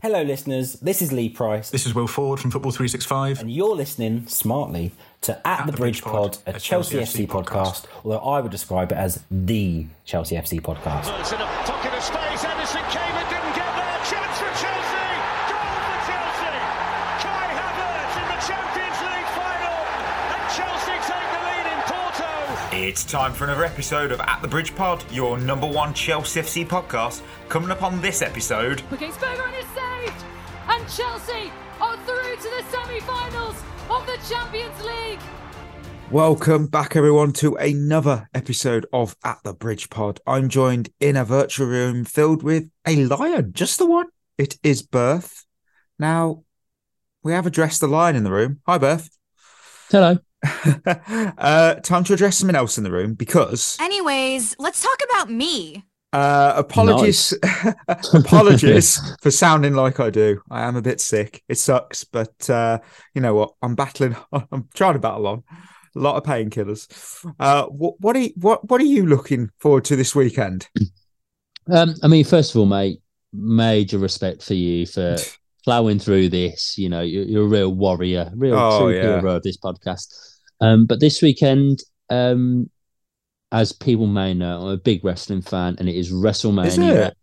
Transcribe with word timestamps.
Hello, 0.00 0.22
listeners. 0.22 0.74
This 0.74 1.02
is 1.02 1.12
Lee 1.12 1.28
Price, 1.28 1.70
This 1.70 1.84
is 1.84 1.92
Will 1.92 2.06
Ford 2.06 2.38
from 2.38 2.52
Football 2.52 2.70
365. 2.70 3.40
and 3.40 3.50
you're 3.50 3.74
listening 3.74 4.28
smartly 4.28 4.92
to 5.22 5.44
At, 5.44 5.66
the, 5.66 5.72
Bridge 5.72 6.02
Pod, 6.02 6.38
a 6.46 6.52
Chelsea, 6.60 6.98
FC 6.98 7.26
podcast, 7.26 7.84
although 8.04 8.18
I 8.20 8.40
would 8.40 8.52
describe 8.52 8.92
it 8.92 8.94
as 8.94 9.24
the 9.28 9.86
Chelsea 10.04 10.36
FC 10.36 10.60
podcast. 10.60 11.10
It's 11.18 11.32
in 11.32 11.40
a 11.40 11.46
pocket 11.66 11.92
of 11.94 12.02
space. 12.04 12.44
Anderson 12.44 12.80
came 12.94 13.10
and 13.10 13.28
didn't 13.28 13.54
get 13.56 13.66
there. 13.74 13.98
Chance 14.06 14.38
for 14.38 14.52
Chelsea. 14.62 15.10
Goal 15.50 15.74
for 15.82 15.98
Chelsea. 16.06 16.54
Kai 17.18 17.50
Havertz 17.58 18.14
in 18.22 18.26
the 18.30 18.40
Champions 18.46 19.00
League 19.02 19.30
final. 19.34 19.82
And 20.30 20.46
Chelsea 20.54 20.96
take 21.10 21.28
the 21.34 21.42
lead 21.42 21.66
in 21.74 21.80
Porto. 21.90 22.86
It's 22.86 23.02
time 23.02 23.32
for 23.32 23.44
another 23.46 23.64
episode 23.64 24.12
of 24.12 24.20
At 24.20 24.42
the 24.42 24.48
Bridge 24.48 24.76
Pod, 24.76 25.02
your 25.10 25.36
number 25.38 25.66
one 25.66 25.92
Chelsea 25.92 26.40
FC 26.40 26.64
podcast. 26.64 27.22
Coming 27.48 27.72
up 27.72 27.82
on 27.82 28.00
this 28.00 28.22
episode, 28.22 28.82
Chelsea 30.98 31.52
are 31.80 31.96
through 31.98 32.34
to 32.34 32.42
the 32.42 32.64
semi-finals 32.72 33.54
of 33.88 34.04
the 34.04 34.18
Champions 34.28 34.82
League. 34.82 35.20
Welcome 36.10 36.66
back, 36.66 36.96
everyone, 36.96 37.32
to 37.34 37.54
another 37.54 38.28
episode 38.34 38.84
of 38.92 39.14
At 39.22 39.38
the 39.44 39.54
Bridge 39.54 39.90
Pod. 39.90 40.18
I'm 40.26 40.48
joined 40.48 40.88
in 40.98 41.14
a 41.14 41.24
virtual 41.24 41.68
room 41.68 42.04
filled 42.04 42.42
with 42.42 42.68
a 42.84 43.04
lion, 43.04 43.52
just 43.52 43.78
the 43.78 43.86
one. 43.86 44.06
It 44.38 44.58
is 44.64 44.82
Berth. 44.82 45.44
Now, 46.00 46.42
we 47.22 47.30
have 47.30 47.46
addressed 47.46 47.80
the 47.80 47.86
lion 47.86 48.16
in 48.16 48.24
the 48.24 48.32
room. 48.32 48.60
Hi, 48.66 48.78
Berth. 48.78 49.08
Hello. 49.92 50.18
uh, 51.38 51.74
time 51.76 52.02
to 52.02 52.14
address 52.14 52.38
something 52.38 52.56
else 52.56 52.76
in 52.76 52.82
the 52.82 52.90
room 52.90 53.14
because 53.14 53.76
Anyways, 53.80 54.56
let's 54.58 54.82
talk 54.82 54.98
about 55.08 55.30
me. 55.30 55.84
Uh, 56.12 56.54
apologies, 56.56 57.34
apologies 58.14 59.00
for 59.20 59.30
sounding 59.30 59.74
like 59.74 60.00
I 60.00 60.10
do. 60.10 60.40
I 60.50 60.62
am 60.62 60.76
a 60.76 60.82
bit 60.82 61.00
sick. 61.00 61.42
It 61.48 61.58
sucks, 61.58 62.04
but 62.04 62.48
uh, 62.48 62.78
you 63.14 63.20
know 63.20 63.34
what? 63.34 63.50
I'm 63.62 63.74
battling. 63.74 64.16
I'm 64.32 64.68
trying 64.74 64.94
to 64.94 64.98
battle 64.98 65.26
on. 65.26 65.44
A 65.96 65.98
lot 65.98 66.16
of 66.16 66.22
painkillers. 66.24 67.24
Uh, 67.40 67.64
what, 67.66 67.94
what 68.00 68.14
are 68.14 68.20
you, 68.20 68.32
what 68.36 68.68
what 68.68 68.80
are 68.80 68.84
you 68.84 69.06
looking 69.06 69.50
forward 69.58 69.84
to 69.86 69.96
this 69.96 70.14
weekend? 70.14 70.68
Um, 71.70 71.94
I 72.02 72.08
mean, 72.08 72.24
first 72.24 72.54
of 72.54 72.58
all, 72.58 72.64
mate, 72.64 73.02
major 73.34 73.98
respect 73.98 74.42
for 74.42 74.54
you 74.54 74.86
for 74.86 75.16
plowing 75.64 75.98
through 75.98 76.30
this. 76.30 76.78
You 76.78 76.88
know, 76.88 77.02
you're, 77.02 77.24
you're 77.24 77.44
a 77.44 77.46
real 77.46 77.74
warrior, 77.74 78.32
real 78.34 78.56
Oh, 78.56 78.80
true 78.80 78.96
yeah. 78.96 79.02
hero 79.20 79.36
of 79.36 79.42
this 79.42 79.58
podcast. 79.58 80.06
Um, 80.62 80.86
but 80.86 80.98
this 80.98 81.20
weekend, 81.20 81.80
um, 82.08 82.70
as 83.52 83.72
people 83.72 84.06
may 84.06 84.34
know, 84.34 84.62
I'm 84.62 84.68
a 84.68 84.76
big 84.76 85.04
wrestling 85.04 85.42
fan, 85.42 85.76
and 85.78 85.88
it 85.88 85.94
is 85.96 86.12
WrestleMania. 86.12 86.66
Is 86.66 86.78
it? 86.78 87.16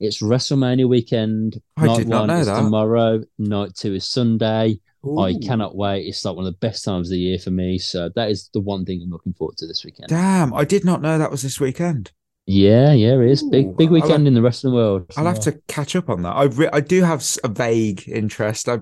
It's 0.00 0.20
WrestleMania 0.22 0.88
weekend. 0.88 1.60
I 1.76 1.86
night 1.86 1.98
did 1.98 2.08
not 2.08 2.20
one 2.20 2.28
know 2.28 2.38
is 2.38 2.46
that. 2.46 2.56
tomorrow. 2.56 3.22
Night 3.38 3.74
two 3.76 3.94
is 3.94 4.04
Sunday. 4.04 4.80
I 5.18 5.34
cannot 5.42 5.74
wait. 5.74 6.06
It's 6.06 6.24
like 6.24 6.36
one 6.36 6.46
of 6.46 6.52
the 6.52 6.58
best 6.58 6.84
times 6.84 7.08
of 7.08 7.12
the 7.12 7.18
year 7.18 7.38
for 7.38 7.50
me. 7.50 7.78
So 7.78 8.08
that 8.14 8.30
is 8.30 8.48
the 8.54 8.60
one 8.60 8.84
thing 8.84 9.00
I'm 9.02 9.10
looking 9.10 9.32
forward 9.34 9.56
to 9.58 9.66
this 9.66 9.84
weekend. 9.84 10.08
Damn, 10.08 10.54
I 10.54 10.64
did 10.64 10.84
not 10.84 11.02
know 11.02 11.18
that 11.18 11.30
was 11.30 11.42
this 11.42 11.58
weekend. 11.58 12.12
Yeah, 12.46 12.92
yeah, 12.92 13.14
it 13.20 13.30
is 13.30 13.42
Ooh, 13.42 13.50
big, 13.50 13.76
big 13.76 13.90
weekend 13.90 14.12
have- 14.12 14.26
in 14.26 14.34
the 14.34 14.42
rest 14.42 14.64
of 14.64 14.70
the 14.70 14.76
world. 14.76 15.06
I'll 15.16 15.24
have 15.26 15.36
Yeah. 15.36 15.52
to 15.52 15.60
catch 15.68 15.94
up 15.96 16.08
on 16.10 16.22
that. 16.22 16.30
I 16.36 16.44
re- 16.44 16.70
I 16.72 16.80
do 16.80 17.02
have 17.02 17.24
a 17.44 17.48
vague 17.48 18.04
interest. 18.08 18.68
I 18.68 18.80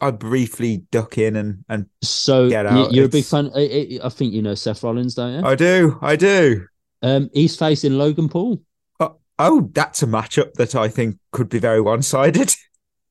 I 0.00 0.10
briefly 0.12 0.84
duck 0.90 1.18
in 1.18 1.36
and 1.36 1.64
and 1.68 1.86
So 2.02 2.48
Get 2.48 2.66
out, 2.66 2.92
you're 2.92 3.06
a 3.06 3.08
big 3.08 3.24
fan. 3.24 3.50
I, 3.54 3.98
I 4.02 4.06
I 4.06 4.08
think 4.08 4.32
you 4.32 4.42
know 4.42 4.54
Seth 4.54 4.82
Rollins, 4.82 5.14
don't 5.14 5.40
you? 5.40 5.46
I 5.48 5.54
do 5.54 5.98
I 6.00 6.16
do. 6.16 6.66
Um, 7.02 7.30
he's 7.32 7.56
facing 7.56 7.98
Logan 7.98 8.28
Paul. 8.28 8.62
Oh, 9.00 9.16
oh, 9.38 9.70
that's 9.72 10.02
a 10.02 10.06
matchup 10.06 10.54
that 10.54 10.76
I 10.76 10.88
think 10.88 11.18
could 11.32 11.48
be 11.48 11.58
very 11.58 11.80
one 11.80 12.02
sided. 12.02 12.54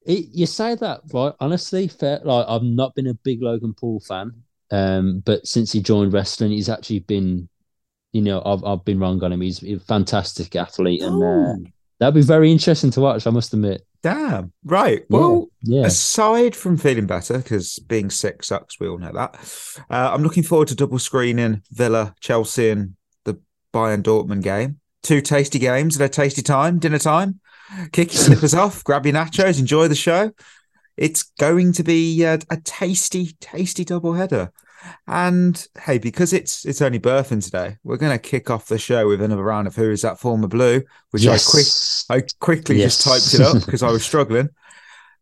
It, 0.03 0.29
you 0.33 0.47
say 0.47 0.73
that 0.73 1.01
right? 1.13 1.33
Honestly, 1.39 1.87
fair. 1.87 2.21
Like 2.23 2.47
I've 2.49 2.63
not 2.63 2.95
been 2.95 3.05
a 3.05 3.13
big 3.13 3.39
Logan 3.43 3.75
Paul 3.75 3.99
fan, 3.99 4.31
um, 4.71 5.19
but 5.23 5.45
since 5.45 5.71
he 5.71 5.79
joined 5.79 6.11
wrestling, 6.11 6.49
he's 6.49 6.69
actually 6.69 7.01
been, 7.01 7.47
you 8.11 8.23
know, 8.23 8.41
I've 8.43 8.63
I've 8.63 8.83
been 8.83 8.99
wrong 8.99 9.23
on 9.23 9.31
him. 9.31 9.41
He's 9.41 9.63
a 9.63 9.77
fantastic 9.77 10.55
athlete, 10.55 11.03
and 11.03 11.21
uh, 11.21 11.69
that'd 11.99 12.15
be 12.15 12.23
very 12.23 12.51
interesting 12.51 12.89
to 12.89 13.01
watch. 13.01 13.27
I 13.27 13.29
must 13.29 13.53
admit. 13.53 13.85
Damn. 14.03 14.51
Right. 14.63 15.03
Well, 15.09 15.47
yeah. 15.61 15.85
aside 15.85 16.55
from 16.55 16.77
feeling 16.77 17.05
better, 17.05 17.37
because 17.37 17.77
being 17.79 18.09
sick 18.09 18.43
sucks, 18.43 18.79
we 18.79 18.87
all 18.87 18.97
know 18.97 19.11
that. 19.13 19.35
Uh, 19.89 20.11
I'm 20.13 20.23
looking 20.23 20.43
forward 20.43 20.69
to 20.69 20.75
double 20.75 20.99
screening 20.99 21.61
Villa, 21.71 22.15
Chelsea, 22.19 22.69
and 22.69 22.95
the 23.25 23.39
Bayern 23.73 24.01
Dortmund 24.01 24.41
game. 24.43 24.79
Two 25.03 25.21
tasty 25.21 25.59
games 25.59 25.99
at 25.99 26.05
a 26.05 26.09
tasty 26.09 26.41
time, 26.41 26.79
dinner 26.79 26.99
time. 26.99 27.39
Kick 27.91 28.13
your 28.13 28.21
slippers 28.21 28.53
off, 28.53 28.83
grab 28.83 29.05
your 29.05 29.15
nachos, 29.15 29.59
enjoy 29.59 29.87
the 29.87 29.95
show. 29.95 30.31
It's 30.97 31.23
going 31.23 31.71
to 31.73 31.83
be 31.83 32.25
uh, 32.25 32.39
a 32.49 32.57
tasty, 32.57 33.35
tasty 33.39 33.85
double 33.85 34.13
header. 34.13 34.51
And 35.07 35.67
hey, 35.83 35.97
because 35.97 36.33
it's 36.33 36.65
it's 36.65 36.81
only 36.81 36.99
birthing 36.99 37.43
today, 37.43 37.77
we're 37.83 37.97
going 37.97 38.11
to 38.11 38.19
kick 38.19 38.49
off 38.49 38.67
the 38.67 38.77
show 38.77 39.07
with 39.07 39.21
another 39.21 39.43
round 39.43 39.67
of 39.67 39.75
Who 39.75 39.91
Is 39.91 40.01
That 40.01 40.19
Former 40.19 40.47
Blue, 40.47 40.83
which 41.11 41.27
I 41.27 41.37
quick. 41.37 41.65
I 42.09 42.23
quickly 42.39 42.77
just 42.77 43.03
typed 43.03 43.33
it 43.33 43.41
up 43.41 43.65
because 43.65 43.83
I 43.83 43.91
was 43.91 44.03
struggling. 44.11 44.49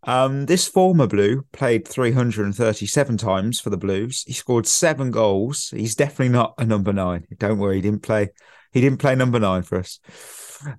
Um, 0.04 0.46
this 0.46 0.68
former 0.68 1.08
Blue 1.08 1.46
played 1.52 1.88
337 1.88 3.18
times 3.18 3.60
for 3.60 3.70
the 3.70 3.78
Blues. 3.78 4.24
He 4.26 4.34
scored 4.34 4.66
seven 4.66 5.12
goals. 5.12 5.74
He's 5.76 5.96
definitely 5.96 6.30
not 6.30 6.54
a 6.58 6.66
number 6.66 6.94
nine. 6.94 7.28
Don't 7.38 7.60
worry, 7.60 7.78
he 7.78 7.82
didn't 7.82 8.04
play. 8.04 8.30
He 8.72 8.82
didn't 8.82 9.00
play 9.00 9.16
number 9.16 9.40
nine 9.40 9.64
for 9.64 9.80
us. 9.80 10.00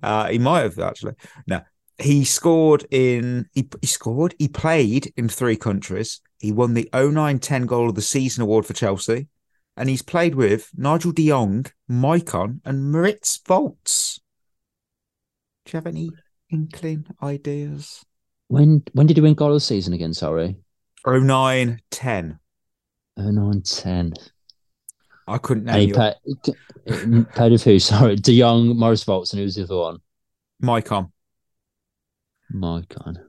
Uh, 0.01 0.27
he 0.29 0.39
might 0.39 0.61
have 0.61 0.79
actually. 0.79 1.13
No, 1.47 1.61
he 1.97 2.23
scored 2.23 2.85
in. 2.91 3.47
He, 3.53 3.69
he 3.81 3.87
scored. 3.87 4.35
He 4.39 4.47
played 4.47 5.13
in 5.17 5.29
three 5.29 5.55
countries. 5.55 6.21
He 6.41 6.51
won 6.51 6.73
the 6.73 6.89
09-10 6.91 7.67
Goal 7.67 7.89
of 7.89 7.93
the 7.95 8.01
Season 8.01 8.41
award 8.41 8.65
for 8.65 8.73
Chelsea, 8.73 9.27
and 9.77 9.87
he's 9.87 10.01
played 10.01 10.33
with 10.33 10.71
Nigel 10.75 11.11
De 11.11 11.27
Jong, 11.27 11.67
Maicon, 11.87 12.61
and 12.65 12.91
Moritz 12.91 13.39
Volz. 13.47 14.19
Do 15.65 15.71
you 15.71 15.77
have 15.77 15.85
any 15.85 16.09
inkling 16.49 17.05
ideas? 17.21 18.03
When 18.47 18.83
when 18.93 19.05
did 19.05 19.17
he 19.17 19.21
win 19.21 19.35
goal 19.35 19.49
of 19.49 19.53
the 19.53 19.59
season 19.59 19.93
again? 19.93 20.15
Sorry, 20.15 20.57
09 21.05 21.79
10. 21.91 22.39
oh 23.17 23.29
nine 23.29 23.61
ten. 23.61 24.13
I 25.27 25.37
couldn't 25.37 25.67
he 25.67 25.71
name 25.71 25.89
you. 25.89 25.93
played, 25.93 27.29
played 27.33 27.51
with 27.51 27.63
who? 27.63 27.77
Sorry, 27.77 28.15
De 28.15 28.39
Jong, 28.39 28.75
Morris 28.75 29.03
Volz, 29.03 29.31
and 29.31 29.39
who 29.39 29.45
was 29.45 29.55
the 29.55 29.63
other 29.63 29.77
one? 29.77 29.99
Maicon. 30.61 31.11
My 32.49 32.83
God. 32.89 33.19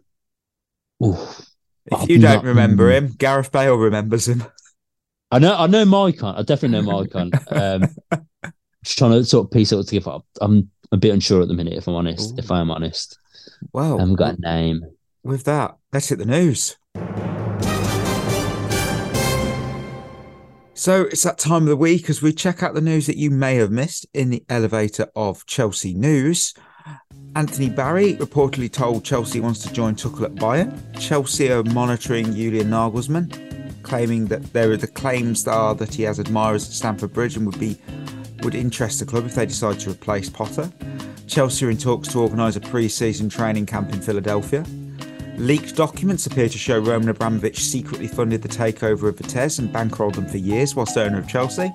Oof. 1.04 1.51
If 1.86 2.08
you 2.08 2.18
don't 2.18 2.44
remember 2.44 2.90
mm. 2.90 2.96
him, 2.96 3.08
Gareth 3.18 3.50
Bale 3.50 3.76
remembers 3.76 4.28
him. 4.28 4.44
I 5.30 5.38
know, 5.38 5.56
I 5.56 5.66
know 5.66 5.84
Maicon. 5.84 6.38
I 6.38 6.42
definitely 6.42 6.86
know 6.86 6.92
my 6.92 7.04
Maicon. 7.04 7.52
Um, 8.12 8.22
just 8.84 8.98
trying 8.98 9.12
to 9.12 9.24
sort 9.24 9.46
of 9.46 9.50
piece 9.50 9.72
it 9.72 9.76
all 9.76 9.84
together. 9.84 10.18
I'm 10.40 10.70
a 10.92 10.96
bit 10.96 11.12
unsure 11.12 11.42
at 11.42 11.48
the 11.48 11.54
minute, 11.54 11.72
if 11.72 11.88
I'm 11.88 11.94
honest. 11.94 12.32
Ooh. 12.32 12.38
If 12.38 12.50
I 12.50 12.60
am 12.60 12.70
honest, 12.70 13.18
Well, 13.72 13.96
I 13.96 14.00
haven't 14.00 14.16
got 14.16 14.38
a 14.38 14.40
name. 14.40 14.82
with 15.22 15.44
that, 15.44 15.76
let's 15.92 16.08
hit 16.08 16.18
the 16.18 16.26
news. 16.26 16.76
So 20.74 21.02
it's 21.02 21.22
that 21.22 21.38
time 21.38 21.62
of 21.62 21.68
the 21.68 21.76
week 21.76 22.10
as 22.10 22.22
we 22.22 22.32
check 22.32 22.62
out 22.62 22.74
the 22.74 22.80
news 22.80 23.06
that 23.06 23.16
you 23.16 23.30
may 23.30 23.54
have 23.56 23.70
missed 23.70 24.06
in 24.12 24.30
the 24.30 24.44
elevator 24.48 25.06
of 25.14 25.46
Chelsea 25.46 25.94
news. 25.94 26.54
Anthony 27.34 27.70
Barry 27.70 28.14
reportedly 28.16 28.70
told 28.70 29.04
Chelsea 29.04 29.40
wants 29.40 29.60
to 29.62 29.72
join 29.72 29.94
Tuchel 29.94 30.24
at 30.24 30.34
Bayern. 30.34 30.78
Chelsea 31.00 31.50
are 31.50 31.62
monitoring 31.62 32.34
Julian 32.34 32.68
Nagelsmann, 32.68 33.82
claiming 33.82 34.26
that 34.26 34.52
there 34.52 34.70
are 34.70 34.76
the 34.76 34.86
claims 34.86 35.46
are 35.46 35.74
that 35.74 35.94
he 35.94 36.02
has 36.02 36.18
admirers 36.18 36.66
at 36.66 36.72
Stamford 36.72 37.12
Bridge 37.12 37.36
and 37.36 37.46
would 37.46 37.58
be 37.58 37.78
would 38.42 38.54
interest 38.54 38.98
the 38.98 39.06
club 39.06 39.24
if 39.24 39.34
they 39.34 39.46
decide 39.46 39.78
to 39.80 39.90
replace 39.90 40.28
Potter. 40.28 40.70
Chelsea 41.26 41.64
are 41.64 41.70
in 41.70 41.78
talks 41.78 42.08
to 42.08 42.20
organise 42.20 42.56
a 42.56 42.60
pre-season 42.60 43.28
training 43.28 43.66
camp 43.66 43.92
in 43.92 44.00
Philadelphia. 44.02 44.64
Leaked 45.38 45.74
documents 45.76 46.26
appear 46.26 46.48
to 46.48 46.58
show 46.58 46.78
Roman 46.78 47.08
Abramovich 47.08 47.64
secretly 47.64 48.06
funded 48.06 48.42
the 48.42 48.48
takeover 48.48 49.08
of 49.08 49.16
Vitesse 49.16 49.58
and 49.58 49.72
bankrolled 49.72 50.16
them 50.16 50.26
for 50.26 50.36
years 50.36 50.74
whilst 50.74 50.98
owner 50.98 51.18
of 51.18 51.28
Chelsea. 51.28 51.72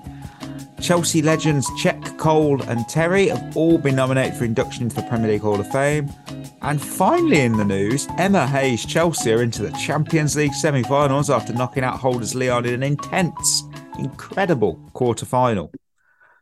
Chelsea 0.80 1.22
legends 1.22 1.68
Cech, 1.72 2.18
Cole, 2.18 2.62
and 2.62 2.88
Terry 2.88 3.28
have 3.28 3.56
all 3.56 3.78
been 3.78 3.96
nominated 3.96 4.34
for 4.38 4.44
induction 4.44 4.84
into 4.84 4.96
the 4.96 5.02
Premier 5.02 5.32
League 5.32 5.40
Hall 5.40 5.60
of 5.60 5.70
Fame. 5.70 6.08
And 6.62 6.80
finally, 6.80 7.40
in 7.40 7.56
the 7.56 7.64
news, 7.64 8.06
Emma 8.16 8.46
Hayes 8.46 8.84
Chelsea 8.84 9.32
are 9.32 9.42
into 9.42 9.62
the 9.62 9.72
Champions 9.72 10.36
League 10.36 10.54
semi 10.54 10.82
finals 10.82 11.30
after 11.30 11.52
knocking 11.52 11.84
out 11.84 11.98
holders 11.98 12.34
Lyon 12.34 12.66
in 12.66 12.74
an 12.74 12.82
intense, 12.82 13.64
incredible 13.98 14.74
quarter 14.92 15.26
final. 15.26 15.72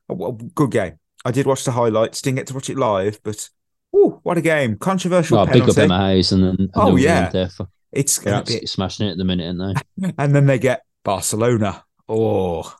A 0.08 0.12
oh, 0.12 0.32
good 0.32 0.70
game. 0.70 0.98
I 1.24 1.32
did 1.32 1.46
watch 1.46 1.64
the 1.64 1.72
highlights, 1.72 2.22
didn't 2.22 2.36
get 2.36 2.46
to 2.48 2.54
watch 2.54 2.70
it 2.70 2.76
live, 2.78 3.20
but 3.22 3.48
ooh, 3.94 4.20
what 4.22 4.38
a 4.38 4.42
game. 4.42 4.76
Controversial 4.76 5.38
Well, 5.38 5.46
big 5.46 5.68
up. 5.68 5.76
Emma 5.76 6.08
Hayes 6.08 6.32
and 6.32 6.44
then 6.44 6.56
and 6.58 6.70
Oh, 6.74 6.94
then 6.94 6.98
yeah. 6.98 7.28
There 7.30 7.48
for, 7.48 7.68
It's 7.90 8.18
going 8.18 8.44
to 8.44 8.60
be 8.60 8.66
smashing 8.66 9.08
it 9.08 9.12
at 9.12 9.18
the 9.18 9.24
minute, 9.24 9.56
aren't 9.60 9.82
they? 9.98 10.12
and 10.18 10.34
then 10.34 10.46
they 10.46 10.58
get 10.58 10.82
Barcelona. 11.04 11.84
Oh, 12.08 12.72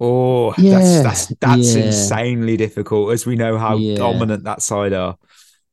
oh, 0.00 0.54
Yeah, 0.58 0.78
that's 0.78 1.02
that's 1.02 1.26
that's 1.40 1.74
yeah. 1.74 1.86
insanely 1.86 2.56
difficult, 2.56 3.12
as 3.12 3.26
we 3.26 3.36
know 3.36 3.58
how 3.58 3.76
Yeah. 3.76 3.96
dominant 3.96 4.44
that 4.44 4.62
side 4.62 4.92
are. 4.92 5.16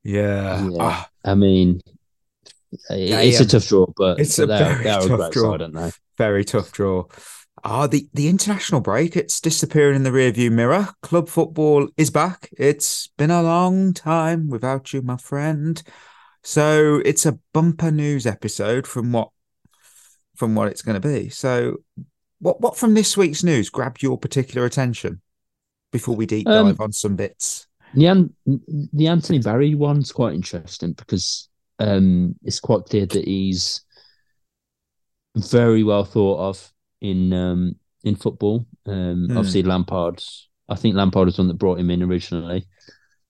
Yeah. 0.03 0.69
Ah, 0.79 1.09
I 1.23 1.35
mean, 1.35 1.81
It- 2.89 3.11
It's 3.11 3.39
a 3.39 3.43
um, 3.43 3.47
tough 3.47 3.67
draw, 3.67 3.85
but 3.95 4.19
it's 4.19 4.37
a 4.39 4.45
very 4.47 4.83
they 4.83 4.89
are 4.89 5.05
a 5.05 5.07
tough 5.07 5.31
draw. 5.31 5.51
side, 5.51 5.61
aren't 5.61 5.75
they? 5.75 5.91
Very 6.17 6.43
tough 6.43 6.71
draw. 6.71 7.05
Ah, 7.63 7.87
the, 7.87 8.07
the 8.13 8.27
international 8.27 8.81
break, 8.81 9.15
it's 9.15 9.39
disappearing 9.41 9.95
in 9.95 10.03
the 10.03 10.11
rearview 10.11 10.51
mirror. 10.51 10.89
Club 11.01 11.29
football 11.29 11.87
is 11.97 12.11
back. 12.11 12.49
It's 12.57 13.07
been 13.17 13.31
a 13.31 13.41
long 13.41 13.93
time 13.93 14.49
without 14.49 14.93
you, 14.93 15.01
my 15.01 15.17
friend. 15.17 15.81
So 16.43 17.01
it's 17.05 17.25
a 17.25 17.39
bumper 17.53 17.89
news 17.91 18.27
episode 18.27 18.85
from 18.85 19.11
what 19.13 19.29
from 20.35 20.53
what 20.53 20.67
it's 20.67 20.81
going 20.83 21.01
to 21.01 21.07
be. 21.07 21.29
So 21.29 21.77
what 22.45 22.61
what 22.61 22.77
from 22.77 22.93
this 22.93 23.17
week's 23.17 23.43
news 23.43 23.71
grabbed 23.71 24.03
your 24.03 24.19
particular 24.19 24.67
attention 24.67 25.19
before 25.91 26.15
we 26.15 26.27
deep 26.27 26.47
Um, 26.47 26.67
dive 26.67 26.79
on 26.79 26.93
some 26.93 27.15
bits? 27.15 27.65
The 27.95 28.29
the 28.93 29.07
Anthony 29.07 29.39
Barry 29.39 29.73
one's 29.73 30.11
quite 30.11 30.35
interesting 30.35 30.93
because 30.93 31.49
um, 31.79 32.35
it's 32.43 32.59
quite 32.59 32.85
clear 32.85 33.07
that 33.07 33.25
he's 33.25 33.81
very 35.35 35.83
well 35.83 36.05
thought 36.05 36.39
of 36.39 36.73
in 37.01 37.33
um, 37.33 37.75
in 38.03 38.15
football. 38.15 38.67
Um, 38.85 39.25
Hmm. 39.27 39.37
Obviously, 39.37 39.63
Lampard. 39.63 40.21
I 40.69 40.75
think 40.75 40.95
Lampard 40.95 41.25
was 41.25 41.37
one 41.39 41.47
that 41.47 41.55
brought 41.55 41.79
him 41.79 41.89
in 41.89 42.03
originally. 42.03 42.67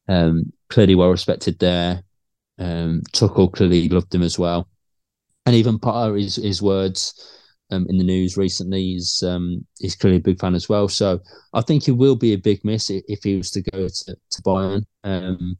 Um, 0.10 0.52
clearly 0.70 0.96
well 0.96 1.10
respected 1.10 1.58
there. 1.60 2.04
Um, 2.60 3.02
Tuchel 3.14 3.52
clearly 3.52 3.88
loved 3.88 4.14
him 4.14 4.24
as 4.24 4.38
well, 4.38 4.68
and 5.46 5.56
even 5.56 5.80
Potter, 5.80 6.16
his 6.16 6.36
his 6.36 6.62
words 6.62 7.14
um, 7.72 7.86
in 7.90 7.98
the 7.98 8.04
news 8.04 8.38
recently, 8.38 8.94
is 8.94 9.24
um, 9.26 9.66
he's 9.80 9.96
clearly 9.96 10.18
a 10.18 10.22
big 10.22 10.40
fan 10.40 10.56
as 10.56 10.70
well. 10.70 10.88
So 10.88 11.20
I 11.54 11.62
think 11.62 11.84
he 11.84 11.92
will 11.92 12.16
be 12.16 12.34
a 12.34 12.38
big 12.38 12.64
miss 12.64 12.90
if 12.90 13.24
he 13.24 13.36
was 13.38 13.52
to 13.52 13.62
go 13.62 13.88
to, 13.88 14.16
to 14.16 14.42
Bayern. 14.42 14.84
Um, 15.04 15.58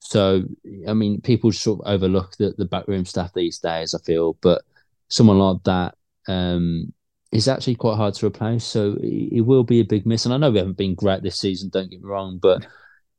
so 0.00 0.44
I 0.88 0.94
mean, 0.94 1.20
people 1.20 1.52
sort 1.52 1.80
of 1.80 1.92
overlook 1.92 2.36
the, 2.36 2.54
the 2.56 2.64
backroom 2.64 3.04
staff 3.04 3.32
these 3.34 3.58
days. 3.58 3.94
I 3.94 3.98
feel, 4.04 4.34
but 4.40 4.62
someone 5.08 5.38
like 5.38 5.62
that 5.64 5.94
um, 6.28 6.92
is 7.32 7.48
actually 7.48 7.74
quite 7.74 7.96
hard 7.96 8.14
to 8.14 8.26
replace. 8.26 8.64
So 8.64 8.96
it, 9.02 9.38
it 9.38 9.40
will 9.42 9.64
be 9.64 9.80
a 9.80 9.84
big 9.84 10.06
miss. 10.06 10.24
And 10.24 10.34
I 10.34 10.36
know 10.36 10.50
we 10.50 10.58
haven't 10.58 10.76
been 10.76 10.94
great 10.94 11.22
this 11.22 11.38
season. 11.38 11.70
Don't 11.70 11.90
get 11.90 12.00
me 12.02 12.08
wrong, 12.08 12.38
but 12.40 12.66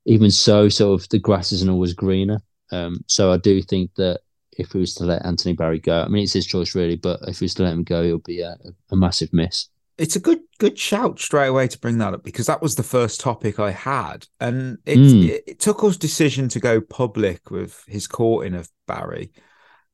even 0.05 0.31
so, 0.31 0.69
sort 0.69 1.01
of 1.01 1.09
the 1.09 1.19
grass 1.19 1.51
isn't 1.51 1.69
always 1.69 1.93
greener. 1.93 2.39
Um, 2.71 3.03
so 3.07 3.31
I 3.31 3.37
do 3.37 3.61
think 3.61 3.91
that 3.95 4.21
if 4.57 4.73
we 4.73 4.79
was 4.81 4.93
to 4.95 5.05
let 5.05 5.25
Anthony 5.25 5.53
Barry 5.53 5.79
go, 5.79 6.01
I 6.01 6.07
mean, 6.07 6.23
it's 6.23 6.33
his 6.33 6.45
choice 6.45 6.75
really, 6.75 6.95
but 6.95 7.19
if 7.27 7.39
we 7.39 7.45
was 7.45 7.53
to 7.55 7.63
let 7.63 7.73
him 7.73 7.83
go, 7.83 8.03
it'll 8.03 8.19
be 8.19 8.41
a, 8.41 8.55
a 8.91 8.95
massive 8.95 9.31
miss. 9.33 9.69
It's 9.97 10.15
a 10.15 10.19
good 10.19 10.41
good 10.59 10.77
shout 10.77 11.19
straight 11.19 11.47
away 11.47 11.67
to 11.67 11.79
bring 11.79 11.97
that 11.97 12.13
up 12.13 12.23
because 12.23 12.45
that 12.45 12.61
was 12.61 12.75
the 12.75 12.83
first 12.83 13.19
topic 13.19 13.59
I 13.59 13.71
had, 13.71 14.27
and 14.39 14.77
it, 14.85 14.97
Mm. 14.99 15.29
it, 15.29 15.43
it 15.47 15.59
Tuchel's 15.59 15.97
decision 15.97 16.49
to 16.49 16.59
go 16.59 16.81
public 16.81 17.49
with 17.49 17.83
his 17.87 18.05
courting 18.07 18.53
of 18.53 18.69
Barry. 18.87 19.31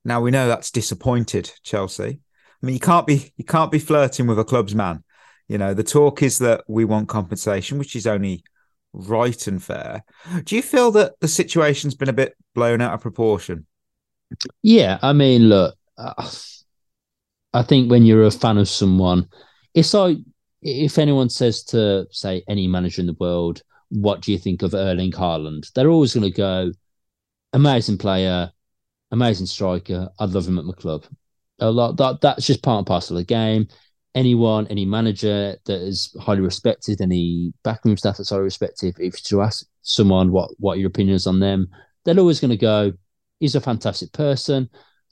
Now 0.04 0.20
we 0.20 0.32
know 0.32 0.48
that's 0.48 0.72
disappointed 0.72 1.50
Chelsea. 1.64 2.20
I 2.62 2.66
mean, 2.66 2.74
you 2.74 2.82
can't 2.82 3.08
be 3.08 3.32
you 3.38 3.46
can't 3.46 3.72
be 3.72 3.80
flirting 3.80 4.28
with 4.28 4.40
a 4.40 4.44
club's 4.44 4.76
man. 4.76 5.04
You 5.48 5.58
know, 5.58 5.74
the 5.74 5.84
talk 5.84 6.22
is 6.22 6.40
that 6.40 6.64
we 6.68 6.84
want 6.84 7.08
compensation, 7.08 7.78
which 7.78 7.96
is 7.96 8.06
only 8.08 8.44
right 8.92 9.48
and 9.48 9.64
fair. 9.64 10.04
Do 10.44 10.56
you 10.56 10.62
feel 10.62 10.92
that 10.92 11.20
the 11.22 11.28
situation's 11.30 11.96
been 11.96 12.10
a 12.10 12.14
bit 12.14 12.36
blown 12.54 12.82
out 12.82 12.94
of 12.94 13.02
proportion? 13.02 13.66
Yeah, 14.62 15.00
I 15.02 15.14
mean, 15.14 15.50
look, 15.50 15.76
uh, 15.98 16.30
I 17.54 17.64
think 17.64 17.90
when 17.90 18.06
you're 18.06 18.24
a 18.24 18.32
fan 18.32 18.58
of 18.58 18.68
someone, 18.68 19.30
it's 19.74 19.94
like 19.94 20.18
if 20.62 20.98
anyone 20.98 21.30
says 21.30 21.64
to 21.66 22.08
say 22.12 22.44
any 22.48 22.68
manager 22.68 23.02
in 23.02 23.08
the 23.08 23.18
world, 23.20 23.62
"What 23.90 24.22
do 24.22 24.32
you 24.32 24.38
think 24.40 24.62
of 24.62 24.74
Erling 24.74 25.12
Haaland?" 25.12 25.72
They're 25.74 25.90
always 25.90 26.14
going 26.14 26.32
to 26.32 26.36
go, 26.36 26.72
"Amazing 27.54 27.98
player, 27.98 28.52
amazing 29.12 29.48
striker. 29.48 30.10
I'd 30.20 30.30
love 30.32 30.48
him 30.48 30.60
at 30.60 30.66
my 30.66 30.74
club." 30.74 31.06
A 31.60 31.70
lot 31.70 31.98
that 31.98 32.22
that's 32.22 32.48
just 32.48 32.64
part 32.64 32.80
and 32.80 32.88
parcel 32.88 33.18
of 33.18 33.22
the 33.22 33.26
game. 33.26 33.68
Anyone, 34.16 34.68
any 34.68 34.86
manager 34.86 35.58
that 35.66 35.82
is 35.82 36.16
highly 36.20 36.42
respected, 36.42 37.02
any 37.02 37.54
backroom 37.64 37.98
staff 37.98 38.18
that's 38.18 38.30
highly 38.30 38.44
respected, 38.44 38.96
if 39.00 39.32
you 39.32 39.42
ask 39.42 39.66
someone 39.82 40.32
what 40.32 40.52
what 40.60 40.80
your 40.80 40.88
opinion 40.88 41.16
is 41.16 41.28
on 41.28 41.40
them, 41.40 41.68
they're 42.04 42.20
always 42.20 42.40
going 42.40 42.52
to 42.52 42.58
go, 42.58 42.94
he's 43.40 43.56
a 43.56 43.62
fantastic 43.62 44.12
person, 44.14 44.70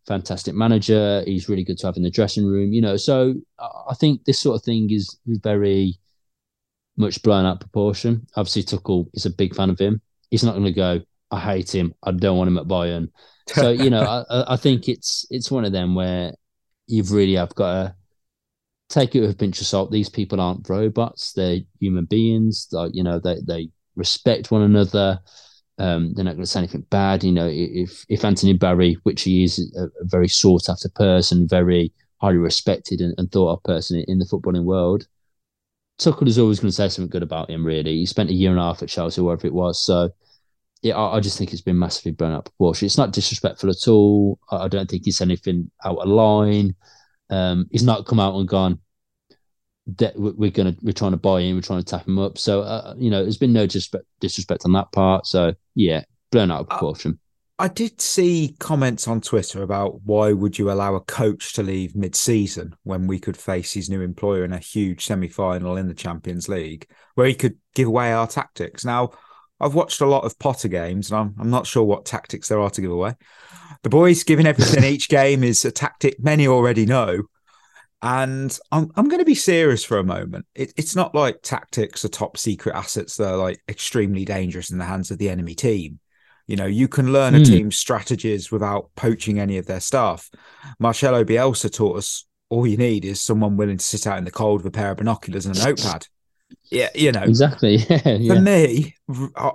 fantastic 0.07 0.53
manager. 0.55 1.23
He's 1.25 1.49
really 1.49 1.63
good 1.63 1.77
to 1.79 1.87
have 1.87 1.97
in 1.97 2.03
the 2.03 2.09
dressing 2.09 2.45
room, 2.45 2.73
you 2.73 2.81
know. 2.81 2.97
So 2.97 3.35
I 3.59 3.93
think 3.95 4.25
this 4.25 4.39
sort 4.39 4.55
of 4.55 4.63
thing 4.63 4.89
is 4.91 5.17
very 5.25 5.95
much 6.97 7.21
blown 7.23 7.45
out 7.45 7.59
proportion. 7.59 8.27
Obviously, 8.35 8.63
Tuchel 8.63 9.07
is 9.13 9.25
a 9.25 9.29
big 9.29 9.55
fan 9.55 9.69
of 9.69 9.79
him. 9.79 10.01
He's 10.29 10.43
not 10.43 10.53
going 10.53 10.65
to 10.65 10.71
go, 10.71 11.01
I 11.31 11.39
hate 11.39 11.73
him. 11.73 11.93
I 12.03 12.11
don't 12.11 12.37
want 12.37 12.49
him 12.49 12.57
at 12.57 12.67
Bayern. 12.67 13.07
So 13.47 13.69
you 13.71 13.89
know, 13.89 14.01
I- 14.01 14.25
I, 14.29 14.53
I 14.53 14.57
think 14.57 14.87
it's 14.87 15.25
it's 15.29 15.51
one 15.51 15.65
of 15.65 15.71
them 15.71 15.95
where 15.95 16.33
you've 16.87 17.11
really 17.11 17.35
have 17.35 17.55
got 17.55 17.73
to 17.73 17.95
take 18.89 19.15
it 19.15 19.21
with 19.21 19.31
a 19.31 19.35
pinch 19.35 19.59
of 19.61 19.67
salt. 19.67 19.91
These 19.91 20.09
people 20.09 20.39
aren't 20.39 20.69
robots; 20.69 21.33
they're 21.33 21.59
human 21.79 22.05
beings. 22.05 22.67
Like 22.71 22.91
you 22.93 23.03
know, 23.03 23.19
they 23.19 23.37
they 23.45 23.69
respect 23.95 24.51
one 24.51 24.61
another. 24.61 25.19
Um, 25.81 26.13
they're 26.13 26.23
not 26.23 26.35
going 26.35 26.43
to 26.43 26.47
say 26.47 26.59
anything 26.59 26.85
bad. 26.91 27.23
You 27.23 27.31
know, 27.31 27.49
if 27.51 28.05
if 28.07 28.23
Anthony 28.23 28.53
Barry, 28.53 28.97
which 29.01 29.23
he 29.23 29.43
is 29.43 29.57
a, 29.75 29.87
very 30.01 30.27
sought 30.27 30.69
after 30.69 30.89
person, 30.89 31.47
very 31.47 31.91
highly 32.21 32.37
respected 32.37 33.01
and, 33.01 33.15
and 33.17 33.31
thought 33.31 33.53
of 33.53 33.63
person 33.63 34.05
in, 34.07 34.19
the 34.19 34.25
footballing 34.25 34.65
world, 34.65 35.07
Tuchel 35.99 36.27
is 36.27 36.37
always 36.37 36.59
going 36.59 36.69
to 36.69 36.75
say 36.75 36.87
something 36.87 37.09
good 37.09 37.23
about 37.23 37.49
him. 37.49 37.65
Really, 37.65 37.97
he 37.97 38.05
spent 38.05 38.29
a 38.29 38.33
year 38.33 38.51
and 38.51 38.59
a 38.59 38.63
half 38.63 38.83
at 38.83 38.89
Chelsea, 38.89 39.21
wherever 39.21 39.47
it 39.47 39.55
was. 39.55 39.83
So, 39.83 40.11
yeah, 40.83 40.95
I, 40.95 41.17
I 41.17 41.19
just 41.19 41.39
think 41.39 41.51
it's 41.51 41.63
been 41.63 41.79
massively 41.79 42.11
blown 42.11 42.33
up 42.33 42.45
proportion. 42.45 42.85
It's 42.85 42.99
not 42.99 43.11
disrespectful 43.11 43.71
at 43.71 43.87
all. 43.87 44.37
I, 44.51 44.65
I 44.65 44.67
don't 44.67 44.87
think 44.87 45.05
he's 45.05 45.19
anything 45.19 45.71
out 45.83 45.97
of 45.97 46.07
line. 46.07 46.75
Um, 47.31 47.67
he's 47.71 47.83
not 47.83 48.05
come 48.05 48.19
out 48.19 48.35
and 48.35 48.47
gone. 48.47 48.79
That 49.97 50.17
we- 50.17 50.31
we're 50.31 50.51
gonna 50.51 50.75
we're 50.81 50.93
trying 50.93 51.11
to 51.11 51.17
buy 51.17 51.41
in, 51.41 51.55
we're 51.55 51.61
trying 51.61 51.83
to 51.83 51.85
tap 51.85 52.07
him 52.07 52.19
up. 52.19 52.37
So 52.37 52.61
uh, 52.61 52.93
you 52.97 53.09
know, 53.09 53.23
there's 53.23 53.37
been 53.37 53.53
no 53.53 53.65
disrespect 53.65 54.05
disrespect 54.19 54.63
on 54.65 54.73
that 54.73 54.91
part. 54.91 55.25
So 55.27 55.53
yeah, 55.75 56.03
blown 56.31 56.51
out 56.51 56.61
of 56.61 56.69
proportion. 56.69 57.19
I 57.59 57.67
did 57.67 58.01
see 58.01 58.55
comments 58.57 59.07
on 59.07 59.21
Twitter 59.21 59.61
about 59.61 60.01
why 60.03 60.33
would 60.33 60.57
you 60.57 60.71
allow 60.71 60.95
a 60.95 61.01
coach 61.01 61.53
to 61.53 61.61
leave 61.61 61.95
mid-season 61.95 62.75
when 62.81 63.05
we 63.05 63.19
could 63.19 63.37
face 63.37 63.71
his 63.71 63.87
new 63.87 64.01
employer 64.01 64.43
in 64.43 64.51
a 64.51 64.57
huge 64.57 65.05
semi-final 65.05 65.77
in 65.77 65.87
the 65.87 65.93
Champions 65.93 66.49
League, 66.49 66.87
where 67.13 67.27
he 67.27 67.35
could 67.35 67.57
give 67.75 67.87
away 67.87 68.13
our 68.13 68.25
tactics. 68.25 68.83
Now, 68.83 69.11
I've 69.59 69.75
watched 69.75 70.01
a 70.01 70.07
lot 70.07 70.23
of 70.23 70.39
Potter 70.39 70.69
games, 70.69 71.11
and 71.11 71.19
I'm, 71.19 71.35
I'm 71.39 71.51
not 71.51 71.67
sure 71.67 71.83
what 71.83 72.05
tactics 72.05 72.47
there 72.47 72.59
are 72.59 72.71
to 72.71 72.81
give 72.81 72.89
away. 72.89 73.13
The 73.83 73.89
boys 73.89 74.23
giving 74.23 74.47
everything 74.47 74.83
each 74.91 75.07
game 75.07 75.43
is 75.43 75.63
a 75.63 75.71
tactic 75.71 76.19
many 76.19 76.47
already 76.47 76.87
know. 76.87 77.21
And 78.03 78.57
I'm 78.71 78.91
I'm 78.95 79.07
going 79.07 79.19
to 79.19 79.25
be 79.25 79.35
serious 79.35 79.83
for 79.83 79.97
a 79.99 80.03
moment. 80.03 80.45
It, 80.55 80.73
it's 80.75 80.95
not 80.95 81.13
like 81.13 81.41
tactics 81.43 82.03
are 82.03 82.09
top 82.09 82.37
secret 82.37 82.75
assets 82.75 83.17
that 83.17 83.31
are 83.33 83.37
like 83.37 83.61
extremely 83.69 84.25
dangerous 84.25 84.71
in 84.71 84.79
the 84.79 84.85
hands 84.85 85.11
of 85.11 85.19
the 85.19 85.29
enemy 85.29 85.53
team. 85.53 85.99
You 86.47 86.55
know, 86.55 86.65
you 86.65 86.87
can 86.87 87.13
learn 87.13 87.35
a 87.35 87.37
Hmm. 87.37 87.43
team's 87.43 87.77
strategies 87.77 88.51
without 88.51 88.89
poaching 88.95 89.39
any 89.39 89.57
of 89.57 89.67
their 89.67 89.79
staff. 89.79 90.29
Marcelo 90.79 91.23
Bielsa 91.23 91.71
taught 91.71 91.97
us 91.97 92.25
all 92.49 92.65
you 92.65 92.75
need 92.75 93.05
is 93.05 93.21
someone 93.21 93.55
willing 93.55 93.77
to 93.77 93.85
sit 93.85 94.07
out 94.07 94.17
in 94.17 94.25
the 94.25 94.31
cold 94.31 94.61
with 94.63 94.73
a 94.73 94.77
pair 94.77 94.91
of 94.91 94.97
binoculars 94.97 95.45
and 95.45 95.55
a 95.55 95.63
notepad. 95.63 96.07
Yeah, 96.69 96.89
you 96.95 97.11
know, 97.11 97.21
Exactly. 97.21 97.77
Yeah. 98.05 98.35
for 98.35 98.41
me, 98.41 98.95
uh, 99.35 99.51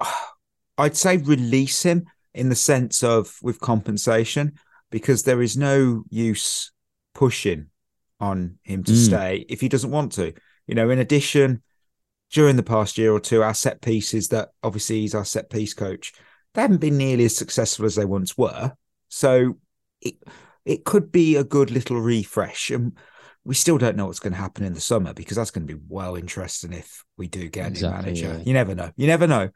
I'd 0.79 0.97
say 0.97 1.17
release 1.19 1.83
him 1.83 2.07
in 2.33 2.49
the 2.49 2.55
sense 2.55 3.03
of 3.03 3.37
with 3.43 3.61
compensation 3.61 4.55
because 4.91 5.25
there 5.25 5.43
is 5.43 5.57
no 5.57 6.05
use 6.09 6.71
pushing 7.15 7.67
on 8.21 8.59
him 8.63 8.83
to 8.85 8.93
Mm. 8.93 9.05
stay 9.07 9.47
if 9.49 9.61
he 9.61 9.69
doesn't 9.69 9.91
want 9.91 10.13
to. 10.13 10.33
You 10.67 10.75
know, 10.75 10.91
in 10.91 10.99
addition, 10.99 11.63
during 12.33 12.57
the 12.57 12.63
past 12.63 12.99
year 12.99 13.13
or 13.13 13.21
two, 13.21 13.43
our 13.43 13.55
set 13.55 13.81
pieces 13.81 14.29
that 14.29 14.49
obviously 14.63 15.01
he's 15.01 15.15
our 15.15 15.25
set 15.25 15.49
piece 15.51 15.75
coach, 15.75 16.13
they 16.55 16.63
haven't 16.63 16.81
been 16.81 16.97
nearly 16.99 17.25
as 17.27 17.37
successful 17.37 17.87
as 17.87 17.95
they 17.95 18.05
once 18.05 18.37
were. 18.37 18.73
So 19.09 19.59
it 20.01 20.15
it 20.65 20.85
could 20.85 21.13
be 21.13 21.37
a 21.37 21.45
good 21.45 21.71
little 21.71 22.01
refresh. 22.01 22.71
And 22.71 22.97
we 23.45 23.55
still 23.55 23.79
don't 23.79 23.97
know 23.97 24.07
what's 24.07 24.19
going 24.19 24.33
to 24.33 24.39
happen 24.41 24.65
in 24.65 24.73
the 24.75 24.81
summer 24.81 25.13
because 25.13 25.37
that's 25.37 25.53
going 25.53 25.65
to 25.69 25.77
be 25.77 25.81
well 25.89 26.17
interesting 26.17 26.73
if 26.73 27.05
we 27.17 27.29
do 27.29 27.49
get 27.49 27.67
a 27.69 27.71
new 27.71 27.89
manager. 27.91 28.27
yeah. 28.39 28.43
You 28.45 28.53
never 28.53 28.75
know. 28.75 28.91
You 28.97 29.07
never 29.07 29.29
know. 29.29 29.51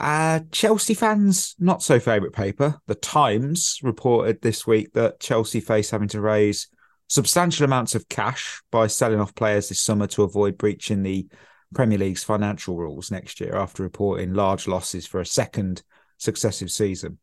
Uh, 0.00 0.40
Chelsea 0.50 0.94
fans, 0.94 1.54
not 1.60 1.80
so 1.80 2.00
favourite 2.00 2.34
paper. 2.34 2.80
The 2.88 2.96
Times 2.96 3.78
reported 3.84 4.42
this 4.42 4.66
week 4.66 4.92
that 4.94 5.20
Chelsea 5.20 5.60
face 5.60 5.90
having 5.90 6.08
to 6.08 6.20
raise 6.20 6.66
substantial 7.08 7.64
amounts 7.64 7.94
of 7.94 8.08
cash 8.08 8.62
by 8.70 8.86
selling 8.86 9.20
off 9.20 9.34
players 9.34 9.68
this 9.68 9.80
summer 9.80 10.06
to 10.08 10.22
avoid 10.22 10.58
breaching 10.58 11.02
the 11.02 11.26
Premier 11.74 11.98
League's 11.98 12.24
financial 12.24 12.76
rules 12.76 13.10
next 13.10 13.40
year 13.40 13.56
after 13.56 13.82
reporting 13.82 14.34
large 14.34 14.66
losses 14.66 15.06
for 15.06 15.20
a 15.20 15.26
second 15.26 15.82
successive 16.18 16.70
season. 16.70 17.18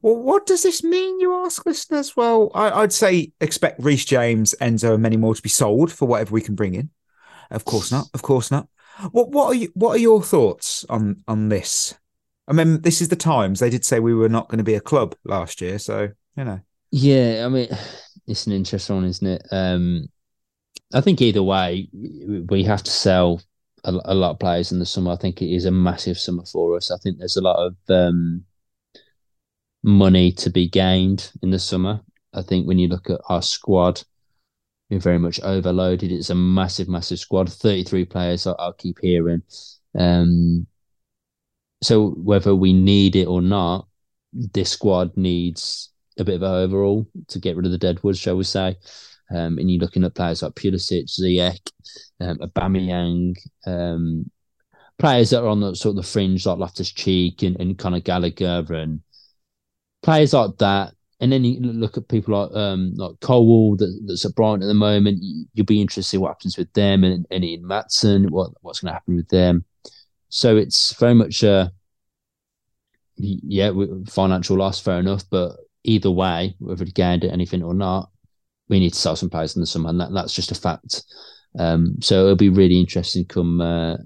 Well, 0.00 0.16
what 0.16 0.46
does 0.46 0.62
this 0.62 0.84
mean, 0.84 1.20
you 1.20 1.34
ask 1.44 1.66
listeners? 1.66 2.16
Well, 2.16 2.50
I, 2.54 2.70
I'd 2.70 2.92
say 2.92 3.32
expect 3.40 3.82
Reece 3.82 4.04
James, 4.04 4.54
Enzo, 4.60 4.94
and 4.94 5.02
many 5.02 5.16
more 5.16 5.34
to 5.34 5.42
be 5.42 5.48
sold 5.48 5.92
for 5.92 6.06
whatever 6.06 6.32
we 6.32 6.40
can 6.40 6.54
bring 6.54 6.74
in. 6.74 6.90
Of 7.50 7.64
course 7.64 7.90
not. 7.92 8.06
Of 8.14 8.22
course 8.22 8.50
not. 8.50 8.68
What 9.10 9.30
what 9.30 9.46
are 9.46 9.54
you, 9.54 9.70
what 9.74 9.96
are 9.96 10.00
your 10.00 10.22
thoughts 10.22 10.84
on 10.88 11.22
on 11.26 11.48
this? 11.48 11.94
I 12.46 12.52
mean, 12.52 12.80
this 12.82 13.00
is 13.00 13.08
the 13.08 13.16
Times. 13.16 13.60
They 13.60 13.70
did 13.70 13.84
say 13.84 14.00
we 14.00 14.14
were 14.14 14.28
not 14.28 14.48
going 14.48 14.58
to 14.58 14.64
be 14.64 14.74
a 14.74 14.80
club 14.80 15.14
last 15.24 15.60
year, 15.60 15.78
so 15.78 16.10
you 16.36 16.44
know. 16.44 16.60
Yeah, 16.90 17.44
I 17.44 17.48
mean, 17.48 17.68
it's 18.26 18.46
an 18.46 18.52
interesting 18.52 18.96
one, 18.96 19.04
isn't 19.04 19.26
it? 19.26 19.46
Um, 19.50 20.08
I 20.94 21.00
think 21.00 21.20
either 21.20 21.42
way, 21.42 21.88
we 21.92 22.64
have 22.64 22.82
to 22.82 22.90
sell 22.90 23.42
a, 23.84 23.92
a, 24.04 24.14
lot 24.14 24.32
of 24.32 24.38
players 24.38 24.72
in 24.72 24.78
the 24.78 24.86
summer. 24.86 25.12
I 25.12 25.16
think 25.16 25.42
it 25.42 25.54
is 25.54 25.64
a 25.64 25.70
massive 25.70 26.18
summer 26.18 26.44
for 26.44 26.76
us. 26.76 26.90
I 26.90 26.98
think 26.98 27.18
there's 27.18 27.36
a 27.36 27.42
lot 27.42 27.56
of 27.56 27.76
um, 27.88 28.44
money 29.82 30.32
to 30.32 30.50
be 30.50 30.68
gained 30.68 31.32
in 31.42 31.50
the 31.50 31.58
summer. 31.58 32.00
I 32.32 32.42
think 32.42 32.66
when 32.66 32.78
you 32.78 32.88
look 32.88 33.10
at 33.10 33.20
our 33.28 33.42
squad, 33.42 34.02
we're 34.90 35.00
very 35.00 35.18
much 35.18 35.40
overloaded. 35.40 36.12
It's 36.12 36.30
a 36.30 36.34
massive, 36.34 36.88
massive 36.88 37.18
squad. 37.18 37.50
33 37.50 38.04
players, 38.04 38.46
I'll 38.46 38.74
keep 38.74 38.98
hearing. 39.00 39.42
Um, 39.98 40.66
so 41.82 42.10
whether 42.10 42.54
we 42.54 42.72
need 42.72 43.16
it 43.16 43.26
or 43.26 43.42
not, 43.42 43.88
this 44.32 44.70
squad 44.70 45.16
needs 45.16 45.91
a 46.18 46.24
bit 46.24 46.36
of 46.36 46.42
an 46.42 46.50
overall 46.50 47.06
to 47.28 47.38
get 47.38 47.56
rid 47.56 47.66
of 47.66 47.72
the 47.72 47.78
deadwood, 47.78 48.16
shall 48.16 48.36
we 48.36 48.44
say. 48.44 48.76
Um, 49.30 49.58
and 49.58 49.70
you're 49.70 49.80
looking 49.80 50.04
at 50.04 50.14
players 50.14 50.42
like 50.42 50.54
Pulisic, 50.54 51.06
Ziyech, 51.06 51.70
um, 52.20 52.38
Aubameyang, 52.38 53.36
um, 53.66 54.30
players 54.98 55.30
that 55.30 55.42
are 55.42 55.48
on 55.48 55.60
the 55.60 55.74
sort 55.74 55.92
of 55.92 55.96
the 55.96 56.08
fringe 56.08 56.46
like 56.46 56.58
Loftus 56.58 56.92
Cheek 56.92 57.42
and, 57.42 57.58
and 57.58 57.78
Conor 57.78 58.00
Gallagher 58.00 58.66
and 58.70 59.00
players 60.02 60.32
like 60.32 60.56
that. 60.58 60.92
And 61.20 61.30
then 61.30 61.44
you 61.44 61.60
look 61.60 61.96
at 61.96 62.08
people 62.08 62.36
like 62.36 62.56
um, 62.56 62.94
like 62.96 63.18
Colwill 63.20 63.76
that, 63.76 64.02
that's 64.06 64.24
at 64.24 64.34
Brighton 64.34 64.62
at 64.62 64.66
the 64.66 64.74
moment. 64.74 65.20
You'll 65.54 65.66
be 65.66 65.80
interested 65.80 66.16
in 66.16 66.20
what 66.20 66.30
happens 66.30 66.58
with 66.58 66.72
them 66.72 67.04
and, 67.04 67.26
and 67.30 67.44
Ian 67.44 67.62
Maatsen, 67.62 68.28
what 68.30 68.50
what's 68.60 68.80
going 68.80 68.90
to 68.90 68.94
happen 68.94 69.16
with 69.16 69.28
them. 69.28 69.64
So 70.30 70.56
it's 70.56 70.94
very 70.94 71.14
much 71.14 71.44
a 71.44 71.72
yeah 73.16 73.70
financial 74.08 74.56
loss, 74.56 74.80
fair 74.80 74.98
enough. 74.98 75.22
But 75.30 75.58
either 75.84 76.10
way, 76.10 76.54
whether 76.58 76.84
it 76.84 76.94
gained 76.94 77.24
anything 77.24 77.62
or 77.62 77.74
not, 77.74 78.10
we 78.68 78.80
need 78.80 78.92
to 78.92 78.98
sell 78.98 79.16
some 79.16 79.30
players 79.30 79.56
in 79.56 79.60
the 79.60 79.66
summer, 79.66 79.90
and 79.90 80.00
that, 80.00 80.12
that's 80.12 80.34
just 80.34 80.52
a 80.52 80.54
fact. 80.54 81.04
Um, 81.58 81.96
so 82.00 82.22
it'll 82.22 82.36
be 82.36 82.48
really 82.48 82.80
interesting 82.80 83.26
come 83.26 83.60
uh, 83.60 83.96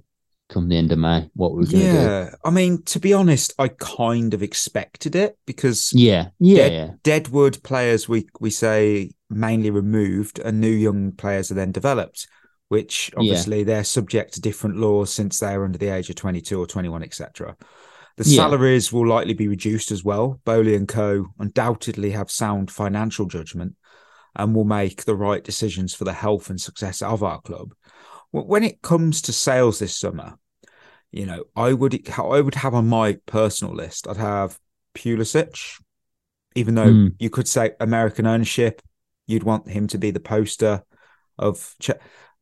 come 0.49 0.69
the 0.69 0.77
end 0.77 0.93
of 0.93 0.99
May 0.99 1.29
what 1.35 1.53
we're 1.53 1.65
going 1.65 1.71
to 1.71 1.79
yeah, 1.79 2.25
do. 2.25 2.37
I 2.45 2.51
mean, 2.51 2.83
to 2.85 3.01
be 3.01 3.13
honest, 3.13 3.53
I 3.59 3.69
kind 3.69 4.35
of 4.35 4.43
expected 4.43 5.15
it 5.15 5.39
because 5.47 5.93
yeah, 5.95 6.29
yeah, 6.39 6.57
Dead, 6.57 6.73
yeah. 6.73 6.91
Deadwood 7.03 7.63
players 7.63 8.09
we 8.09 8.27
we 8.41 8.51
say 8.51 9.13
mainly 9.31 9.71
removed, 9.71 10.39
and 10.39 10.61
new 10.61 10.71
young 10.71 11.13
players 11.13 11.51
are 11.51 11.55
then 11.55 11.73
developed, 11.73 12.27
which 12.69 13.13
obviously 13.17 13.59
yeah. 13.59 13.65
they're 13.65 13.85
subject 13.85 14.35
to 14.35 14.41
different 14.41 14.77
laws 14.77 15.13
since 15.13 15.39
they're 15.39 15.65
under 15.65 15.79
the 15.79 15.89
age 15.89 16.11
of 16.11 16.17
twenty 16.17 16.41
two 16.41 16.61
or 16.61 16.67
twenty 16.67 16.89
one, 16.89 17.03
etc. 17.03 17.57
The 18.17 18.25
yeah. 18.29 18.37
salaries 18.37 18.93
will 18.93 19.07
likely 19.07 19.35
be 19.35 19.49
reduced 19.49 19.91
as 19.91 20.03
well. 20.03 20.41
Boehly 20.45 20.75
and 20.75 20.89
Co. 20.89 21.27
undoubtedly 21.39 22.13
have 22.13 22.31
sound 22.31 22.71
financial 22.71 23.27
judgment 23.27 23.77
and 24.35 24.55
will 24.55 24.65
make 24.65 25.05
the 25.05 25.15
right 25.17 25.45
decisions 25.45 25.95
for 25.95 26.05
the 26.05 26.13
health 26.13 26.49
and 26.49 26.61
success 26.61 27.03
of 27.03 27.23
our 27.23 27.41
club. 27.41 27.75
When 28.31 28.65
it 28.65 28.83
comes 28.83 29.23
to 29.23 29.33
sales 29.33 29.79
this 29.79 29.97
summer, 29.97 30.39
you 31.11 31.27
know, 31.27 31.45
I 31.55 31.73
would 31.73 32.09
I 32.19 32.41
would 32.41 32.57
have 32.57 32.75
on 32.75 32.89
my 32.89 33.19
personal 33.27 33.75
list, 33.75 34.09
I'd 34.09 34.17
have 34.17 34.59
Pulisic, 34.95 35.81
even 36.55 36.75
though 36.75 36.87
mm. 36.87 37.15
you 37.19 37.31
could 37.31 37.49
say 37.49 37.73
American 37.81 38.27
ownership, 38.27 38.83
you'd 39.27 39.43
want 39.43 39.69
him 39.69 39.87
to 39.89 39.99
be 39.99 40.11
the 40.11 40.21
poster 40.21 40.83
of. 41.39 41.75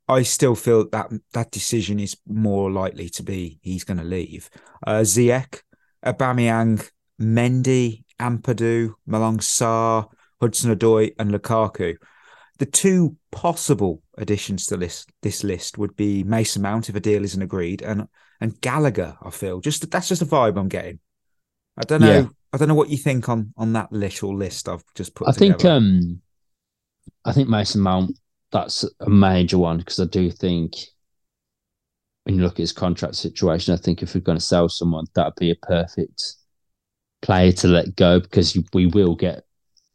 I 0.08 0.22
still 0.22 0.54
feel 0.54 0.88
that 0.90 1.10
that 1.32 1.50
decision 1.50 1.98
is 1.98 2.16
more 2.26 2.70
likely 2.70 3.08
to 3.10 3.22
be 3.22 3.58
he's 3.62 3.84
going 3.84 3.98
to 3.98 4.04
leave. 4.04 4.50
Uh, 4.86 5.00
Ziyech, 5.00 5.62
Aubameyang, 6.04 6.86
Mendy, 7.20 8.04
Ampadu, 8.20 8.92
Malang 9.08 9.38
Sarr, 9.38 10.08
Hudson 10.40 10.76
Odoi, 10.76 11.14
and 11.18 11.30
Lukaku. 11.30 11.96
The 12.58 12.66
two 12.66 13.16
possible 13.32 14.02
additions 14.18 14.66
to 14.66 14.76
this 14.76 15.06
this 15.22 15.42
list 15.42 15.78
would 15.78 15.96
be 15.96 16.22
Mason 16.22 16.62
Mount 16.62 16.88
if 16.88 16.94
a 16.94 17.00
deal 17.00 17.24
isn't 17.24 17.42
agreed, 17.42 17.82
and 17.82 18.06
and 18.40 18.60
Gallagher. 18.60 19.16
I 19.22 19.30
feel 19.30 19.60
just 19.60 19.90
that's 19.90 20.08
just 20.08 20.22
a 20.22 20.26
vibe 20.26 20.58
I'm 20.58 20.68
getting. 20.68 21.00
I 21.76 21.82
don't 21.82 22.02
know. 22.02 22.20
Yeah. 22.20 22.26
I 22.52 22.56
don't 22.56 22.68
know 22.68 22.74
what 22.76 22.90
you 22.90 22.96
think 22.96 23.28
on 23.28 23.52
on 23.56 23.72
that 23.72 23.90
little 23.90 24.36
list 24.36 24.68
I've 24.68 24.84
just 24.94 25.14
put. 25.14 25.28
I 25.28 25.32
together. 25.32 25.58
think 25.58 25.64
um, 25.64 26.20
I 27.24 27.32
think 27.32 27.48
Mason 27.48 27.80
Mount 27.80 28.16
that's 28.54 28.84
a 29.00 29.10
major 29.10 29.58
one 29.58 29.78
because 29.78 29.98
I 29.98 30.04
do 30.04 30.30
think 30.30 30.76
when 32.22 32.36
you 32.36 32.42
look 32.42 32.54
at 32.54 32.58
his 32.58 32.72
contract 32.72 33.16
situation, 33.16 33.74
I 33.74 33.76
think 33.76 34.00
if 34.00 34.14
we're 34.14 34.20
going 34.20 34.38
to 34.38 34.44
sell 34.44 34.68
someone, 34.68 35.06
that'd 35.14 35.34
be 35.34 35.50
a 35.50 35.56
perfect 35.56 36.36
player 37.20 37.50
to 37.50 37.68
let 37.68 37.96
go 37.96 38.20
because 38.20 38.56
we 38.72 38.86
will 38.86 39.16
get 39.16 39.44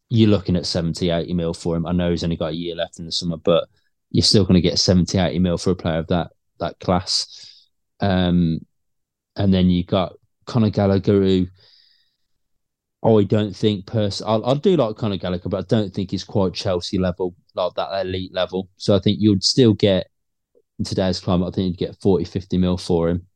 you're 0.10 0.30
looking 0.30 0.56
at 0.56 0.66
70, 0.66 1.10
80 1.10 1.34
mil 1.34 1.54
for 1.54 1.78
him. 1.78 1.86
I 1.86 1.94
know 1.94 2.10
he's 2.10 2.24
only 2.24 2.36
got 2.36 2.51
a 2.51 2.56
year 2.56 2.75
left 2.75 3.00
in 3.00 3.06
the 3.06 3.12
summer, 3.12 3.38
but 3.38 3.70
you're 4.10 4.24
still 4.24 4.44
going 4.44 4.56
to 4.56 4.62
get 4.62 4.80
70, 4.80 5.18
80 5.18 5.39
mil 5.39 5.58
for 5.58 5.70
a 5.72 5.75
player 5.75 6.00
of 6.00 6.08
that 6.08 6.32
that 6.60 6.80
class. 6.80 7.68
Um, 8.01 8.60
and 9.38 9.54
then 9.54 9.70
you 9.70 9.86
got 9.86 10.13
Conor 10.46 10.72
Gallagher, 10.72 11.22
who 11.22 11.48
I 13.03 13.24
don't 13.24 13.56
think 13.56 13.86
person 13.86 14.25
I'll, 14.27 14.46
I'll 14.46 14.56
do 14.56 14.75
like 14.75 14.98
Conor 14.98 15.18
Gallagher, 15.18 15.50
but 15.50 15.60
I 15.60 15.68
don't 15.68 15.94
think 15.94 16.12
he's 16.12 16.24
quite 16.24 16.53
Chelsea 16.53 16.98
level, 16.98 17.34
like 17.56 17.74
that 17.75 18.01
elite 18.01 18.34
level. 18.34 18.70
So 18.77 18.96
I 18.96 19.00
think 19.00 19.20
you'd 19.22 19.44
still 19.44 19.74
get 19.74 20.08
in 20.79 20.86
today's 20.86 21.20
climate, 21.20 21.50
I 21.50 21.51
think 21.51 21.79
you'd 21.79 21.88
get 21.88 22.01
40, 22.01 22.25
50 22.25 22.58
mil 22.58 22.77
for 22.77 23.10
him. 23.10 23.27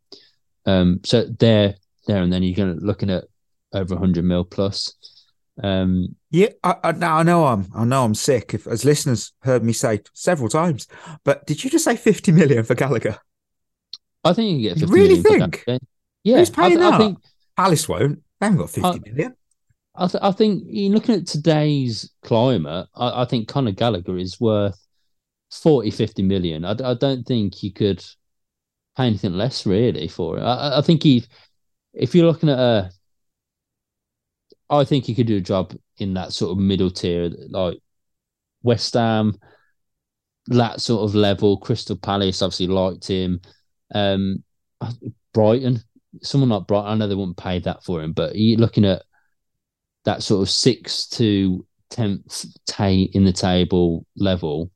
Um, 0.65 1.01
so 1.03 1.25
there, 1.25 1.75
there, 2.07 2.23
and 2.23 2.31
then 2.31 2.41
you're 2.41 2.55
going 2.55 2.79
to 2.79 2.85
looking 2.85 3.09
at 3.09 3.25
over 3.73 3.95
100 3.95 4.23
mil 4.23 4.45
plus. 4.45 4.93
Um, 5.61 6.15
yeah, 6.31 6.47
I, 6.63 6.75
I, 6.83 6.91
now 6.93 7.17
I 7.17 7.23
know 7.23 7.45
I'm 7.45 7.67
I 7.75 7.83
know 7.85 8.03
I'm 8.03 8.15
sick. 8.15 8.55
If 8.55 8.65
as 8.65 8.83
listeners 8.83 9.33
heard 9.43 9.63
me 9.63 9.71
say 9.71 10.01
several 10.13 10.49
times, 10.49 10.87
but 11.23 11.45
did 11.45 11.63
you 11.63 11.69
just 11.69 11.85
say 11.85 11.95
fifty 11.95 12.31
million 12.31 12.63
for 12.63 12.73
Gallagher? 12.73 13.19
I 14.23 14.33
think 14.33 14.59
you 14.59 14.69
get. 14.69 14.81
you 14.81 14.87
really 14.87 15.21
think? 15.21 15.63
Yeah, 16.23 16.37
who's 16.37 16.49
paying 16.49 16.79
I, 16.79 16.89
that? 16.89 16.93
I 16.93 16.97
think 16.97 17.19
Palace 17.55 17.87
won't. 17.87 18.23
They 18.39 18.47
haven't 18.47 18.61
got 18.61 18.71
fifty 18.71 18.99
I, 19.05 19.11
million. 19.11 19.35
I, 19.95 20.07
th- 20.07 20.23
I 20.23 20.31
think 20.31 20.63
looking 20.69 21.15
at 21.15 21.27
today's 21.27 22.11
climate, 22.23 22.87
I, 22.95 23.21
I 23.21 23.25
think 23.25 23.47
Conor 23.47 23.71
Gallagher 23.71 24.17
is 24.17 24.39
worth 24.39 24.79
40, 25.51 25.91
50 25.91 26.23
million. 26.23 26.65
I, 26.65 26.71
I 26.83 26.93
don't 26.95 27.25
think 27.25 27.61
you 27.61 27.71
could 27.71 28.03
pay 28.97 29.07
anything 29.07 29.33
less 29.33 29.65
really 29.65 30.07
for 30.07 30.37
it. 30.37 30.41
I, 30.41 30.79
I 30.79 30.81
think 30.81 31.03
he, 31.03 31.25
if 31.93 32.15
you're 32.15 32.25
looking 32.25 32.49
at 32.49 32.59
a 32.59 32.91
I 34.69 34.83
think 34.85 35.05
he 35.05 35.13
could 35.15 35.27
do 35.27 35.37
a 35.37 35.41
job 35.41 35.75
in 35.97 36.15
that 36.15 36.33
sort 36.33 36.51
of 36.51 36.57
middle 36.57 36.89
tier, 36.89 37.29
like 37.49 37.77
West 38.63 38.93
Ham, 38.95 39.37
that 40.47 40.81
sort 40.81 41.07
of 41.07 41.15
level. 41.15 41.57
Crystal 41.57 41.95
Palace 41.95 42.41
obviously 42.41 42.67
liked 42.67 43.07
him. 43.07 43.41
Um, 43.93 44.43
Brighton, 45.33 45.81
someone 46.21 46.49
like 46.49 46.67
Brighton, 46.67 46.89
I 46.89 46.95
know 46.95 47.07
they 47.07 47.15
wouldn't 47.15 47.37
pay 47.37 47.59
that 47.59 47.83
for 47.83 48.01
him, 48.01 48.13
but 48.13 48.35
you're 48.35 48.59
looking 48.59 48.85
at 48.85 49.03
that 50.05 50.23
sort 50.23 50.41
of 50.41 50.49
six 50.49 51.07
to 51.07 51.65
tenth 51.89 52.45
tay 52.65 53.01
in 53.13 53.23
the 53.23 53.33
table 53.33 54.05
level. 54.15 54.71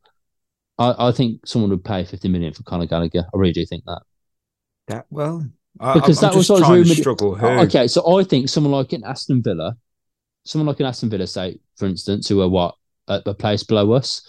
I, 0.77 1.10
I 1.10 1.12
think 1.12 1.46
someone 1.48 1.72
would 1.72 1.84
pay 1.84 2.03
fifty 2.03 2.27
million 2.27 2.53
for 2.53 2.63
Conor 2.63 2.86
Gallagher. 2.86 3.25
I 3.34 3.38
really 3.38 3.53
do 3.53 3.65
think 3.65 3.84
that. 3.86 4.01
That 4.88 5.05
well, 5.10 5.46
because 5.93 6.24
I, 6.24 6.29
that 6.29 6.36
was 6.36 6.50
always 6.50 6.69
rumored. 6.69 6.98
Struggle 6.98 7.31
oh, 7.31 7.36
here. 7.36 7.60
Okay, 7.60 7.88
so 7.88 8.17
I 8.17 8.24
think 8.24 8.50
someone 8.50 8.72
like 8.72 8.93
an 8.93 9.03
Aston 9.03 9.41
Villa 9.43 9.75
someone 10.48 10.67
like 10.67 10.79
an 10.79 10.86
Aston 10.86 11.10
Villa, 11.10 11.27
say, 11.27 11.60
for 11.75 11.86
instance, 11.86 12.27
who 12.27 12.41
are 12.41 12.50
what 12.50 12.75
at 13.07 13.25
the 13.25 13.34
place 13.34 13.63
below 13.63 13.91
us, 13.91 14.22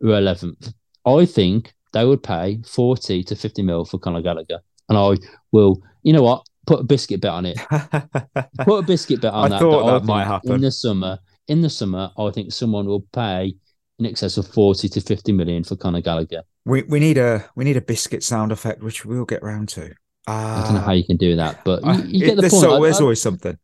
who 0.00 0.12
are 0.12 0.18
eleventh, 0.18 0.72
I 1.04 1.26
think 1.26 1.74
they 1.92 2.04
would 2.04 2.22
pay 2.22 2.62
forty 2.62 3.22
to 3.24 3.36
fifty 3.36 3.62
mil 3.62 3.84
for 3.84 3.98
Conor 3.98 4.22
Gallagher, 4.22 4.60
and 4.88 4.98
I 4.98 5.16
will. 5.52 5.82
You 6.02 6.12
know 6.12 6.22
what? 6.22 6.46
Put 6.66 6.80
a 6.80 6.84
biscuit 6.84 7.20
bet 7.20 7.30
on 7.30 7.46
it. 7.46 7.58
Put 8.64 8.78
a 8.78 8.82
biscuit 8.82 9.20
bet 9.20 9.32
on 9.32 9.46
I 9.46 9.48
that. 9.48 9.60
Thought 9.60 9.86
that, 9.86 10.00
that 10.00 10.04
might 10.04 10.24
happen 10.24 10.52
in 10.52 10.60
the 10.62 10.72
summer. 10.72 11.18
In 11.48 11.60
the 11.62 11.70
summer, 11.70 12.10
I 12.18 12.30
think 12.30 12.52
someone 12.52 12.86
will 12.86 13.06
pay 13.12 13.54
in 13.98 14.06
excess 14.06 14.36
of 14.36 14.48
forty 14.48 14.88
to 14.88 15.00
fifty 15.00 15.32
million 15.32 15.62
for 15.62 15.76
Conor 15.76 16.00
Gallagher. 16.00 16.42
We 16.64 16.82
we 16.82 16.98
need 16.98 17.18
a 17.18 17.48
we 17.54 17.64
need 17.64 17.76
a 17.76 17.80
biscuit 17.80 18.24
sound 18.24 18.50
effect, 18.50 18.82
which 18.82 19.04
we'll 19.04 19.24
get 19.24 19.42
round 19.42 19.68
to. 19.70 19.92
Uh, 20.28 20.30
I 20.30 20.62
don't 20.64 20.74
know 20.74 20.80
how 20.80 20.92
you 20.92 21.04
can 21.04 21.16
do 21.16 21.36
that, 21.36 21.64
but 21.64 21.84
you, 21.84 22.18
you 22.18 22.26
get 22.26 22.36
the 22.36 22.42
point. 22.42 22.52
So, 22.52 22.82
there's 22.82 22.98
I, 22.98 23.02
always 23.02 23.22
something. 23.22 23.56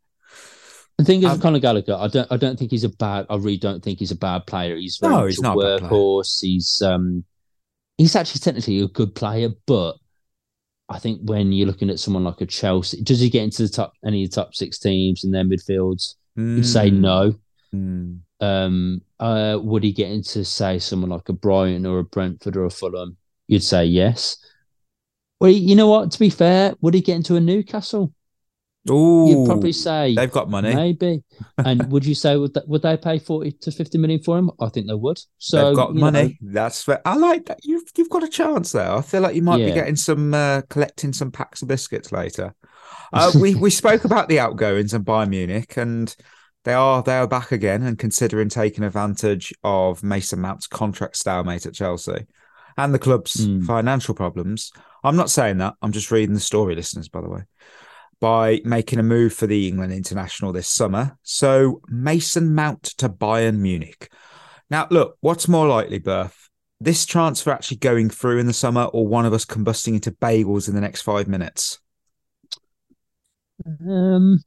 The 0.98 1.04
thing 1.04 1.22
is, 1.24 1.30
um, 1.30 1.40
Conor 1.40 1.58
Gallagher, 1.58 1.94
I 1.94 2.06
don't, 2.06 2.30
I 2.30 2.36
don't 2.36 2.56
think 2.56 2.70
he's 2.70 2.84
a 2.84 2.88
bad. 2.88 3.26
I 3.28 3.34
really 3.34 3.56
don't 3.56 3.82
think 3.82 3.98
he's 3.98 4.12
a 4.12 4.16
bad 4.16 4.46
player. 4.46 4.76
He's 4.76 4.98
very 4.98 5.12
no, 5.12 5.26
he's 5.26 5.38
a 5.40 5.42
not 5.42 5.56
workhorse. 5.56 6.40
He's, 6.40 6.80
um, 6.82 7.24
he's 7.98 8.14
actually 8.14 8.40
technically 8.40 8.80
a 8.80 8.88
good 8.88 9.14
player, 9.14 9.48
but 9.66 9.96
I 10.92 10.98
think 10.98 11.20
when 11.22 11.52
you're 11.52 11.66
looking 11.66 11.90
at 11.90 11.98
someone 11.98 12.24
like 12.24 12.40
a 12.42 12.46
Chelsea, 12.46 13.02
does 13.02 13.20
he 13.20 13.30
get 13.30 13.44
into 13.44 13.62
the 13.62 13.68
top 13.68 13.94
any 14.04 14.24
of 14.24 14.30
the 14.30 14.34
top 14.34 14.54
six 14.54 14.78
teams 14.78 15.24
in 15.24 15.30
their 15.30 15.44
midfields? 15.44 16.16
Mm. 16.38 16.56
You'd 16.56 16.66
say 16.66 16.90
no. 16.90 17.34
Mm. 17.74 18.20
Um, 18.40 19.00
uh, 19.18 19.58
would 19.62 19.84
he 19.84 19.92
get 19.92 20.10
into 20.10 20.44
say 20.44 20.78
someone 20.78 21.10
like 21.10 21.28
a 21.28 21.32
Brighton 21.32 21.86
or 21.86 22.00
a 22.00 22.04
Brentford 22.04 22.56
or 22.56 22.66
a 22.66 22.70
Fulham? 22.70 23.16
You'd 23.48 23.62
say 23.62 23.86
yes. 23.86 24.36
Well, 25.40 25.50
you 25.50 25.74
know 25.74 25.88
what? 25.88 26.10
To 26.12 26.18
be 26.18 26.30
fair, 26.30 26.74
would 26.82 26.94
he 26.94 27.00
get 27.00 27.16
into 27.16 27.36
a 27.36 27.40
Newcastle? 27.40 28.12
You'd 28.84 29.46
probably 29.46 29.72
say 29.72 30.14
they've 30.14 30.30
got 30.30 30.50
money. 30.50 30.74
maybe. 30.74 31.22
And 31.58 31.88
would 31.92 32.04
you 32.04 32.14
say 32.14 32.36
would 32.36 32.54
that, 32.54 32.66
would 32.66 32.82
they 32.82 32.96
pay 32.96 33.18
forty 33.18 33.52
to 33.52 33.70
fifty 33.70 33.96
million 33.98 34.22
for 34.22 34.36
him? 34.38 34.50
I 34.60 34.68
think 34.70 34.88
they 34.88 34.94
would. 34.94 35.20
So 35.38 35.66
They've 35.68 35.76
got 35.76 35.90
you 35.90 35.94
know, 35.96 36.00
money. 36.00 36.38
That's 36.40 36.82
fair. 36.82 37.00
I 37.04 37.16
like 37.16 37.46
that. 37.46 37.60
You've 37.62 37.84
you've 37.96 38.10
got 38.10 38.24
a 38.24 38.28
chance 38.28 38.72
there. 38.72 38.90
I 38.90 39.00
feel 39.02 39.20
like 39.20 39.36
you 39.36 39.42
might 39.42 39.58
be 39.58 39.72
getting 39.72 39.96
some 39.96 40.34
uh, 40.34 40.62
collecting 40.68 41.12
some 41.12 41.30
packs 41.30 41.62
of 41.62 41.68
biscuits 41.68 42.12
later. 42.12 42.54
Uh, 43.14 43.30
we 43.38 43.54
we 43.54 43.68
spoke 43.68 44.06
about 44.06 44.26
the 44.30 44.40
outgoings 44.40 44.94
and 44.94 45.04
Bayern 45.04 45.28
Munich, 45.28 45.76
and 45.76 46.16
they 46.64 46.72
are 46.72 47.02
they 47.02 47.16
are 47.18 47.26
back 47.28 47.52
again 47.52 47.82
and 47.82 47.98
considering 47.98 48.48
taking 48.48 48.84
advantage 48.84 49.52
of 49.62 50.02
Mason 50.02 50.40
Mount's 50.40 50.66
contract 50.66 51.16
stalemate 51.16 51.66
at 51.66 51.74
Chelsea 51.74 52.26
and 52.78 52.94
the 52.94 52.98
club's 52.98 53.46
Mm. 53.46 53.64
financial 53.66 54.14
problems. 54.14 54.72
I'm 55.04 55.16
not 55.16 55.28
saying 55.28 55.58
that. 55.58 55.74
I'm 55.82 55.92
just 55.92 56.10
reading 56.10 56.34
the 56.34 56.40
story, 56.40 56.74
listeners. 56.74 57.08
By 57.08 57.20
the 57.20 57.28
way. 57.28 57.42
By 58.22 58.60
making 58.64 59.00
a 59.00 59.02
move 59.02 59.32
for 59.34 59.48
the 59.48 59.66
England 59.66 59.92
international 59.92 60.52
this 60.52 60.68
summer. 60.68 61.18
So, 61.24 61.80
Mason 61.88 62.54
Mount 62.54 62.84
to 62.98 63.08
Bayern 63.08 63.58
Munich. 63.58 64.12
Now, 64.70 64.86
look, 64.90 65.16
what's 65.22 65.48
more 65.48 65.66
likely, 65.66 65.98
Berth? 65.98 66.48
This 66.80 67.04
transfer 67.04 67.50
actually 67.50 67.78
going 67.78 68.10
through 68.10 68.38
in 68.38 68.46
the 68.46 68.52
summer 68.52 68.84
or 68.84 69.08
one 69.08 69.26
of 69.26 69.32
us 69.32 69.44
combusting 69.44 69.94
into 69.94 70.12
bagels 70.12 70.68
in 70.68 70.76
the 70.76 70.80
next 70.80 71.02
five 71.02 71.26
minutes? 71.26 71.80
um, 73.88 74.38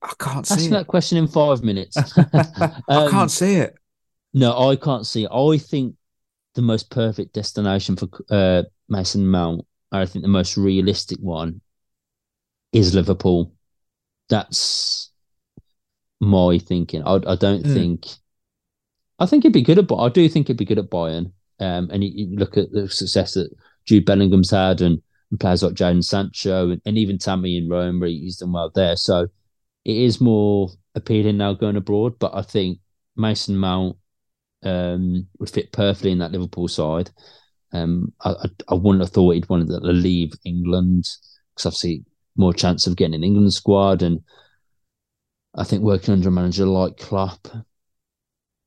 I 0.00 0.12
can't 0.18 0.46
see 0.46 0.68
that 0.68 0.86
question 0.86 1.18
in 1.18 1.26
five 1.26 1.64
minutes. 1.64 1.96
I 2.32 2.82
Um, 2.88 3.10
can't 3.10 3.30
see 3.30 3.56
it. 3.56 3.74
No, 4.32 4.68
I 4.68 4.76
can't 4.76 5.06
see. 5.06 5.24
it. 5.24 5.30
I 5.32 5.58
think 5.58 5.96
the 6.54 6.62
most 6.62 6.88
perfect 6.88 7.32
destination 7.34 7.96
for 7.96 8.08
uh, 8.30 8.62
Mason 8.88 9.26
Mount, 9.26 9.62
I 9.90 10.06
think 10.06 10.22
the 10.22 10.28
most 10.28 10.56
realistic 10.56 11.18
one, 11.20 11.60
is 12.74 12.94
Liverpool. 12.94 13.52
That's 14.28 15.10
my 16.20 16.58
thinking. 16.58 17.02
I, 17.04 17.20
I 17.26 17.36
don't 17.36 17.64
Hmm. 17.64 17.74
think. 17.74 18.06
I 19.18 19.26
think 19.26 19.44
he'd 19.44 19.52
be 19.52 19.62
good 19.62 19.78
at. 19.78 19.90
I 19.92 20.08
do 20.08 20.28
think 20.28 20.48
he'd 20.48 20.56
be 20.56 20.64
good 20.64 20.78
at 20.78 20.90
Bayern. 20.90 21.32
Um, 21.60 21.88
and 21.92 22.02
you, 22.02 22.10
you 22.12 22.36
look 22.36 22.56
at 22.56 22.72
the 22.72 22.88
success 22.88 23.34
that 23.34 23.48
Jude 23.84 24.04
Bellingham's 24.04 24.50
had, 24.50 24.80
and, 24.80 25.00
and 25.30 25.38
players 25.40 25.62
like 25.62 25.74
Jadon 25.74 26.02
Sancho, 26.02 26.70
and, 26.70 26.82
and 26.84 26.98
even 26.98 27.16
Tammy 27.18 27.56
in 27.56 27.68
Rome, 27.68 28.00
where 28.00 28.08
he's 28.08 28.38
done 28.38 28.52
well 28.52 28.72
there. 28.74 28.96
So 28.96 29.28
it 29.84 29.96
is 29.96 30.20
more 30.20 30.70
appealing 30.96 31.36
now 31.36 31.52
going 31.54 31.76
abroad. 31.76 32.18
But 32.18 32.34
I 32.34 32.42
think 32.42 32.80
Mason 33.16 33.56
Mount 33.56 33.96
um, 34.64 35.28
would 35.38 35.50
fit 35.50 35.70
perfectly 35.72 36.10
in 36.10 36.18
that 36.18 36.32
Liverpool 36.32 36.66
side. 36.66 37.10
Um, 37.72 38.12
I, 38.20 38.30
I, 38.30 38.46
I 38.70 38.74
wouldn't 38.74 39.02
have 39.02 39.10
thought 39.10 39.34
he'd 39.34 39.48
wanted 39.48 39.68
to 39.68 39.78
leave 39.78 40.32
England 40.44 41.08
because 41.54 41.66
obviously 41.66 42.04
more 42.36 42.52
chance 42.52 42.86
of 42.86 42.96
getting 42.96 43.14
an 43.14 43.24
England 43.24 43.52
squad, 43.52 44.02
and 44.02 44.20
I 45.54 45.64
think 45.64 45.82
working 45.82 46.12
under 46.12 46.28
a 46.28 46.32
manager 46.32 46.66
like 46.66 46.96
Klopp, 46.96 47.48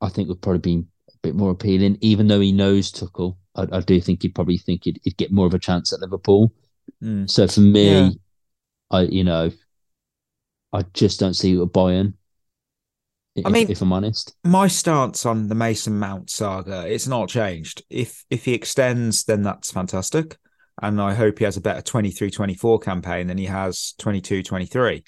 I 0.01 0.09
think 0.09 0.29
would 0.29 0.41
probably 0.41 0.59
be 0.59 0.85
a 1.09 1.17
bit 1.21 1.35
more 1.35 1.51
appealing. 1.51 1.97
Even 2.01 2.27
though 2.27 2.39
he 2.39 2.51
knows 2.51 2.91
Tuchel, 2.91 3.37
I, 3.55 3.67
I 3.71 3.79
do 3.81 3.99
think 3.99 4.21
he'd 4.21 4.35
probably 4.35 4.57
think 4.57 4.85
he'd, 4.85 4.99
he'd 5.03 5.17
get 5.17 5.31
more 5.31 5.47
of 5.47 5.53
a 5.53 5.59
chance 5.59 5.91
at 5.91 5.99
Liverpool. 5.99 6.53
Mm. 7.03 7.29
So 7.29 7.47
for 7.47 7.61
me, 7.61 7.85
Yeah. 7.89 8.09
I 8.89 9.01
you 9.01 9.23
know, 9.23 9.51
I 10.71 10.83
just 10.93 11.19
don't 11.19 11.33
see 11.33 11.53
it 11.53 11.57
with 11.57 11.73
Bayern. 11.73 12.13
If, 13.35 13.45
mean- 13.47 13.69
if 13.69 13.81
I'm 13.81 13.93
honest, 13.93 14.33
My 14.43 14.67
stance 14.67 15.25
on 15.25 15.47
the 15.47 15.55
Mason 15.55 15.99
Mount 15.99 16.29
saga, 16.29 16.87
it's 16.87 17.07
not 17.07 17.29
changed. 17.29 17.83
If 17.89 18.25
if 18.29 18.45
he 18.45 18.53
extends, 18.53 19.25
then 19.25 19.43
that's 19.43 19.71
fantastic. 19.71 20.37
And 20.81 21.01
I 21.01 21.13
hope 21.13 21.39
he 21.39 21.45
has 21.45 21.57
a 21.57 21.61
better 21.61 21.81
23-24 21.81 22.81
campaign 22.83 23.27
than 23.27 23.37
he 23.37 23.45
has 23.45 23.93
22-23. 23.99 25.03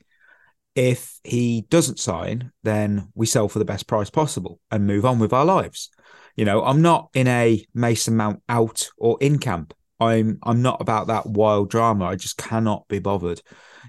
If 0.75 1.19
he 1.23 1.65
doesn't 1.69 1.99
sign, 1.99 2.51
then 2.63 3.09
we 3.13 3.25
sell 3.25 3.49
for 3.49 3.59
the 3.59 3.65
best 3.65 3.87
price 3.87 4.09
possible 4.09 4.59
and 4.71 4.87
move 4.87 5.05
on 5.05 5.19
with 5.19 5.33
our 5.33 5.45
lives. 5.45 5.89
You 6.35 6.45
know, 6.45 6.63
I'm 6.63 6.81
not 6.81 7.09
in 7.13 7.27
a 7.27 7.63
Mason 7.73 8.15
Mount 8.15 8.41
out 8.47 8.89
or 8.97 9.17
in 9.19 9.39
camp. 9.39 9.73
I'm 9.99 10.39
I'm 10.43 10.61
not 10.61 10.79
about 10.79 11.07
that 11.07 11.25
wild 11.25 11.69
drama. 11.69 12.05
I 12.05 12.15
just 12.15 12.37
cannot 12.37 12.87
be 12.87 12.99
bothered. 12.99 13.41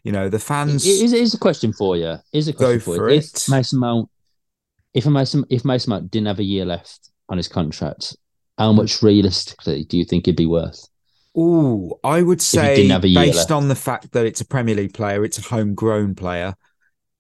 You 0.03 0.13
know, 0.13 0.29
the 0.29 0.41
fans 0.41 0.85
Is 0.85 1.13
is 1.13 1.35
a 1.35 1.39
question 1.39 1.73
for 1.73 1.97
you? 1.97 2.17
Is 2.33 2.49
a 2.49 2.53
question 2.53 2.79
Go 2.79 2.81
for, 2.81 2.97
for 2.97 3.11
you? 3.11 3.19
it. 3.19 3.37
If 3.37 3.49
Mason 3.49 3.79
Mount, 3.79 4.11
if 4.95 5.07
Mason, 5.07 5.45
if 5.49 5.65
Mason 5.65 5.91
Mount 5.91 6.11
didn't 6.11 6.27
have 6.27 6.41
a 6.41 6.45
year 6.45 6.65
left 6.65 7.11
on 7.29 7.37
his 7.37 7.47
contract, 7.47 8.17
how 8.59 8.73
much 8.73 9.03
realistically 9.03 9.85
do 9.85 9.97
you 9.97 10.05
think 10.05 10.27
it'd 10.27 10.37
be 10.37 10.47
worth? 10.47 10.90
Ooh, 11.39 11.93
I 12.03 12.23
would 12.23 12.43
say 12.43 12.75
didn't 12.77 12.91
have 12.91 13.05
a 13.05 13.09
year 13.09 13.25
based 13.27 13.53
on 13.53 13.69
the 13.69 13.75
fact 13.77 14.13
that 14.13 14.27
it's 14.27 14.41
a 14.41 14.45
Premier 14.45 14.75
League 14.75 14.95
player, 14.95 15.25
it's 15.25 15.39
a 15.39 15.43
homegrown 15.43 16.15
player, 16.17 16.55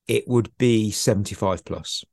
it 0.09 0.27
would 0.27 0.51
be 0.59 0.91
75 0.91 1.65
plus. 1.65 2.05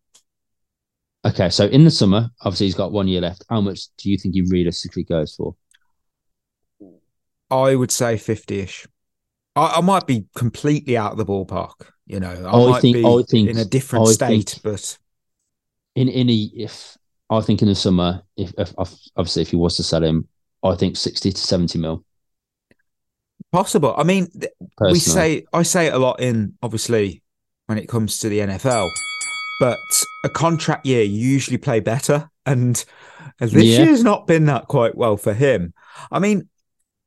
Okay, 1.26 1.50
so 1.50 1.66
in 1.66 1.84
the 1.84 1.92
summer, 1.92 2.30
obviously 2.42 2.68
he's 2.68 2.76
got 2.76 2.92
one 2.92 3.08
year 3.08 3.22
left. 3.22 3.44
How 3.50 3.60
much 3.62 3.82
do 3.98 4.10
you 4.12 4.18
think 4.18 4.36
he 4.36 4.44
realistically 4.44 5.04
goes 5.04 5.36
for? 5.36 5.56
I 7.50 7.76
would 7.76 7.92
say 7.92 8.16
50-ish. 8.16 8.88
I, 9.56 9.76
I 9.78 9.82
might 9.82 10.06
be 10.06 10.26
completely 10.36 10.96
out 10.98 11.14
of 11.14 11.18
the 11.18 11.26
ballpark, 11.26 11.74
you 12.06 12.20
know. 12.20 12.30
I, 12.30 12.50
I 12.68 12.70
might 12.72 12.82
think- 12.82 12.98
be 12.98 13.06
I 13.06 13.22
think- 13.28 13.50
in 13.50 13.58
a 13.58 13.66
different 13.66 14.08
I 14.08 14.12
state, 14.12 14.50
think- 14.52 14.64
but 14.64 14.98
In 15.96 16.10
any 16.10 16.52
if 16.56 16.96
I 17.30 17.42
think 17.42 17.62
in 17.62 17.68
the 17.68 17.76
summer, 17.76 18.22
if, 18.38 18.54
if 18.58 18.74
obviously 18.78 19.42
if 19.42 19.50
he 19.50 19.56
was 19.58 19.76
to 19.78 19.84
sell 19.84 20.04
him, 20.04 20.28
I 20.68 20.76
think 20.76 20.96
sixty 20.98 21.32
to 21.32 21.40
seventy 21.40 21.80
mil. 21.80 22.04
possible. 23.52 23.96
I 23.98 24.04
mean, 24.04 24.28
th- 24.32 24.52
we 24.82 25.00
say 25.00 25.46
I 25.54 25.64
say 25.64 25.88
it 25.88 25.94
a 25.94 26.00
lot 26.00 26.20
in 26.20 26.54
obviously 26.62 27.22
when 27.68 27.78
it 27.78 27.88
comes 27.88 28.20
to 28.20 28.30
the 28.30 28.40
NFL, 28.40 28.90
but 29.60 29.78
a 30.24 30.30
contract 30.30 30.86
year 30.86 31.04
you 31.04 31.28
usually 31.28 31.58
play 31.58 31.80
better, 31.80 32.30
and 32.46 32.84
this 33.40 33.54
Yeah. 33.54 33.84
year's 33.84 34.04
not 34.04 34.28
been 34.28 34.46
that 34.46 34.68
quite 34.68 34.96
well 34.96 35.18
for 35.18 35.34
him. 35.34 35.74
I 36.12 36.20
mean, 36.20 36.50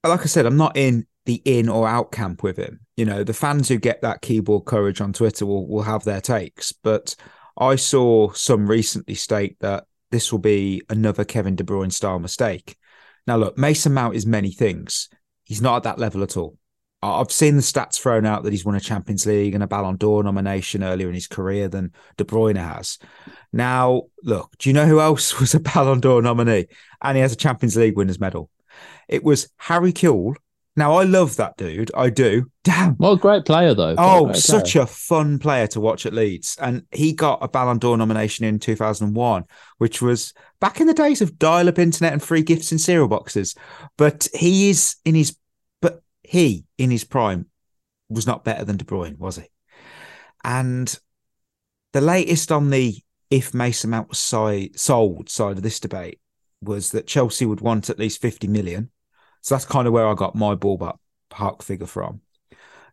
like 0.05 0.21
I 0.23 0.27
said, 0.27 0.47
I'm 0.47 0.57
not 0.57 0.77
in 0.77 1.07
the 1.27 1.43
in 1.45 1.69
or 1.69 1.87
out 1.87 2.11
camp 2.13 2.43
with 2.43 2.57
him. 2.57 2.81
You 2.97 3.05
know, 3.05 3.23
the 3.25 3.35
fans 3.35 3.69
who 3.69 3.79
get 3.79 4.03
that 4.03 4.23
keyboard 4.23 4.65
courage 4.65 5.01
on 5.01 5.13
Twitter 5.13 5.47
will 5.47 5.67
will 5.69 5.83
have 5.83 6.05
their 6.05 6.21
takes, 6.21 6.73
but 6.73 7.15
I 7.59 7.77
saw 7.77 8.33
some 8.33 8.67
recently 8.67 9.15
state 9.15 9.57
that 9.61 9.85
this 10.11 10.33
will 10.33 10.39
be 10.41 10.83
another 10.89 11.25
Kevin 11.25 11.55
De 11.57 11.63
Bruyne 11.65 11.93
style 11.93 12.19
mistake. 12.19 12.77
Now, 13.27 13.37
look, 13.37 13.59
Mason 13.59 13.95
Mount 13.95 14.15
is 14.15 14.27
many 14.27 14.51
things. 14.51 15.09
He's 15.45 15.63
not 15.63 15.77
at 15.77 15.83
that 15.85 15.99
level 15.99 16.23
at 16.23 16.37
all. 16.37 16.57
I've 17.03 17.33
seen 17.33 17.57
the 17.57 17.63
stats 17.63 17.99
thrown 17.99 18.27
out 18.27 18.43
that 18.43 18.53
he's 18.53 18.65
won 18.65 18.75
a 18.75 18.81
Champions 18.81 19.25
League 19.25 19.55
and 19.55 19.63
a 19.63 19.67
Ballon 19.67 19.97
d'Or 19.97 20.23
nomination 20.23 20.85
earlier 20.85 21.09
in 21.09 21.15
his 21.15 21.27
career 21.27 21.67
than 21.67 21.93
De 22.19 22.25
Bruyne 22.25 22.57
has. 22.57 22.99
Now, 23.55 24.03
look, 24.23 24.53
do 24.59 24.69
you 24.69 24.75
know 24.75 24.87
who 24.87 25.01
else 25.01 25.41
was 25.41 25.55
a 25.55 25.61
Ballon 25.61 26.01
d'Or 26.01 26.21
nominee 26.21 26.67
and 27.01 27.17
he 27.17 27.23
has 27.23 27.33
a 27.33 27.37
Champions 27.37 27.77
League 27.77 27.97
winners 27.97 28.21
medal? 28.21 28.51
It 29.09 29.25
was 29.25 29.49
Harry 29.57 29.93
Kewell. 29.93 30.35
Now, 30.81 30.95
I 30.95 31.05
love 31.05 31.37
that 31.37 31.59
dude. 31.59 31.91
I 31.95 32.09
do. 32.09 32.51
Damn. 32.65 32.95
What 32.95 33.11
a 33.11 33.17
great 33.19 33.45
player 33.45 33.75
though. 33.75 33.95
Oh, 33.99 34.25
great 34.25 34.37
such 34.37 34.77
a 34.77 34.87
fun 34.87 35.39
player 35.39 35.67
to 35.67 35.81
watch 35.81 36.07
at 36.07 36.15
Leeds. 36.15 36.57
And 36.59 36.87
he 36.91 37.13
got 37.13 37.41
a 37.43 37.49
Ballon 37.49 37.77
d'Or 37.77 37.99
nomination 37.99 38.47
in 38.47 38.59
2001, 38.59 39.45
which 39.77 40.01
was 40.01 40.33
back 40.59 40.81
in 40.81 40.87
the 40.87 40.95
days 40.95 41.21
of 41.21 41.39
dial 41.39 41.69
up 41.69 41.79
internet 41.79 42.15
and 42.15 42.23
free 42.23 42.41
gifts 42.41 42.73
in 42.73 42.79
cereal 42.79 43.09
boxes. 43.09 43.55
But 43.99 44.27
he 44.35 44.71
is 44.71 44.97
in 45.05 45.15
his, 45.15 45.37
but 45.83 46.01
he 46.23 46.65
in 46.79 46.91
his 46.91 47.05
prime 47.05 47.45
was 48.09 48.27
not 48.27 48.43
better 48.43 48.65
than 48.65 48.79
De 48.79 48.85
Bruyne, 48.87 49.19
was 49.19 49.37
he? 49.37 49.51
And 50.45 50.99
the 51.93 52.01
latest 52.01 52.51
on 52.51 52.71
the 52.71 52.97
if 53.29 53.53
Mason 53.53 53.91
Mount 53.91 54.09
was 54.09 54.19
sold 54.19 55.29
side 55.29 55.59
of 55.59 55.63
this 55.63 55.79
debate 55.79 56.21
was 56.63 56.93
that 56.93 57.07
Chelsea 57.07 57.45
would 57.45 57.61
want 57.61 57.91
at 57.91 57.99
least 57.99 58.23
50 58.23 58.49
million. 58.49 58.91
So 59.41 59.55
that's 59.55 59.65
kind 59.65 59.87
of 59.87 59.93
where 59.93 60.07
I 60.07 60.15
got 60.15 60.35
my 60.35 60.55
ballpark 60.55 60.97
park 61.31 61.63
figure 61.63 61.87
from. 61.87 62.21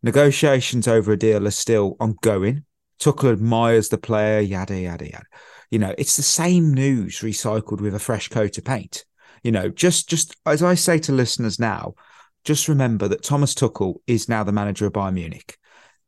Negotiations 0.04 0.88
over 0.88 1.12
a 1.12 1.18
deal 1.18 1.48
are 1.48 1.52
still 1.52 1.98
ongoing. 2.00 2.64
Tuchel 3.00 3.34
admires 3.34 3.90
the 3.90 3.98
player, 3.98 4.40
yada, 4.40 4.80
yada, 4.80 5.06
yada. 5.06 5.26
You 5.70 5.80
know, 5.80 5.94
it's 5.98 6.16
the 6.16 6.24
same 6.24 6.74
news 6.74 7.20
recycled 7.20 7.82
with 7.82 7.94
a 7.94 8.00
fresh 8.00 8.30
coat 8.30 8.58
of 8.58 8.64
paint. 8.64 9.06
You 9.44 9.52
know, 9.52 9.70
just, 9.70 10.10
just 10.10 10.36
as 10.46 10.64
I 10.64 10.76
say 10.76 10.98
to 11.00 11.12
listeners 11.12 11.60
now, 11.60 11.96
just 12.44 12.68
remember 12.68 13.08
that 13.10 13.24
Thomas 13.24 13.54
Tuchel 13.54 13.96
is 14.08 14.30
now 14.30 14.44
the 14.44 14.52
manager 14.52 14.86
of 14.86 14.94
Bayern 14.94 15.16
Munich. 15.16 15.58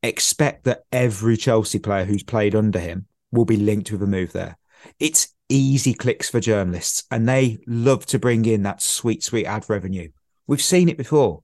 Expect 0.02 0.64
that 0.64 0.84
every 0.92 1.36
Chelsea 1.36 1.80
player 1.80 2.06
who's 2.06 2.24
played 2.24 2.56
under 2.56 2.80
him 2.80 3.08
will 3.32 3.46
be 3.46 3.58
linked 3.58 3.92
with 3.92 4.02
a 4.02 4.08
move 4.08 4.32
there. 4.32 4.58
It's 5.00 5.36
easy 5.50 5.94
clicks 5.94 6.30
for 6.30 6.40
journalists, 6.40 7.04
and 7.12 7.28
they 7.28 7.58
love 7.68 8.06
to 8.08 8.20
bring 8.20 8.46
in 8.46 8.64
that 8.64 8.82
sweet, 8.82 9.24
sweet 9.24 9.46
ad 9.46 9.66
revenue. 9.68 10.10
We've 10.50 10.62
seen 10.62 10.90
it 10.90 10.98
before. 10.98 11.44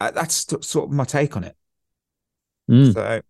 Uh, 0.00 0.12
that's 0.12 0.46
sort 0.64 0.88
of 0.88 0.92
my 0.92 1.02
take 1.02 1.36
on 1.36 1.42
it. 1.42 1.56
Mm. 2.70 2.94
So 2.94 3.20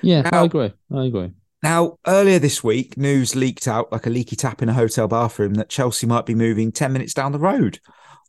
Yeah, 0.00 0.22
Now- 0.22 0.42
I 0.42 0.44
agree. 0.46 0.72
I 0.90 1.04
agree. 1.04 1.32
now, 1.62 1.98
earlier 2.06 2.38
this 2.38 2.64
week, 2.64 2.96
news 2.96 3.36
leaked 3.36 3.68
out 3.68 3.92
like 3.92 4.06
a 4.06 4.10
leaky 4.10 4.36
tap 4.36 4.62
in 4.62 4.70
a 4.70 4.72
hotel 4.72 5.06
bathroom 5.06 5.52
that 5.54 5.68
Chelsea 5.68 6.06
might 6.06 6.24
be 6.24 6.34
moving 6.34 6.72
10 6.72 6.94
minutes 6.94 7.12
down 7.12 7.32
the 7.32 7.38
road 7.38 7.78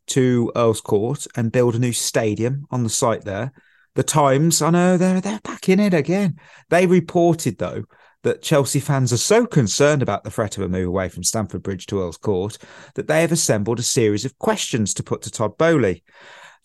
to 0.07 0.51
Earl's 0.57 0.81
Court 0.81 1.25
and 1.37 1.53
build 1.53 1.75
a 1.75 1.79
new 1.79 1.93
stadium 1.93 2.65
on 2.69 2.83
the 2.83 2.89
site 2.89 3.23
there. 3.23 3.53
The 3.95 4.03
Times, 4.03 4.61
I 4.61 4.71
know 4.71 4.97
they're 4.97 5.21
they're 5.21 5.39
back 5.41 5.69
in 5.69 5.79
it 5.79 5.93
again. 5.93 6.37
They 6.69 6.85
reported 6.85 7.57
though 7.59 7.83
that 8.23 8.41
Chelsea 8.41 8.79
fans 8.79 9.11
are 9.11 9.17
so 9.17 9.45
concerned 9.45 10.01
about 10.01 10.23
the 10.23 10.31
threat 10.31 10.57
of 10.57 10.63
a 10.63 10.69
move 10.69 10.87
away 10.87 11.09
from 11.09 11.23
Stamford 11.23 11.63
Bridge 11.63 11.85
to 11.87 12.01
Earls 12.01 12.17
Court 12.17 12.57
that 12.95 13.07
they 13.07 13.21
have 13.21 13.31
assembled 13.31 13.79
a 13.79 13.83
series 13.83 14.25
of 14.25 14.37
questions 14.37 14.93
to 14.93 15.03
put 15.03 15.21
to 15.23 15.31
Todd 15.31 15.57
Boehly. 15.57 16.03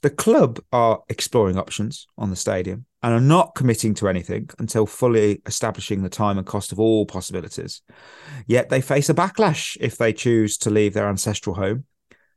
The 0.02 0.10
club 0.10 0.60
are 0.72 1.02
exploring 1.08 1.56
options 1.56 2.06
on 2.18 2.30
the 2.30 2.36
stadium 2.36 2.84
and 3.02 3.14
are 3.14 3.20
not 3.20 3.54
committing 3.54 3.94
to 3.94 4.08
anything 4.08 4.50
until 4.58 4.86
fully 4.86 5.40
establishing 5.46 6.02
the 6.02 6.08
time 6.08 6.38
and 6.38 6.46
cost 6.46 6.72
of 6.72 6.78
all 6.78 7.06
possibilities. 7.06 7.80
Yet 8.46 8.68
they 8.68 8.80
face 8.80 9.08
a 9.08 9.14
backlash 9.14 9.76
if 9.80 9.96
they 9.96 10.12
choose 10.12 10.58
to 10.58 10.70
leave 10.70 10.92
their 10.92 11.08
ancestral 11.08 11.56
home. 11.56 11.84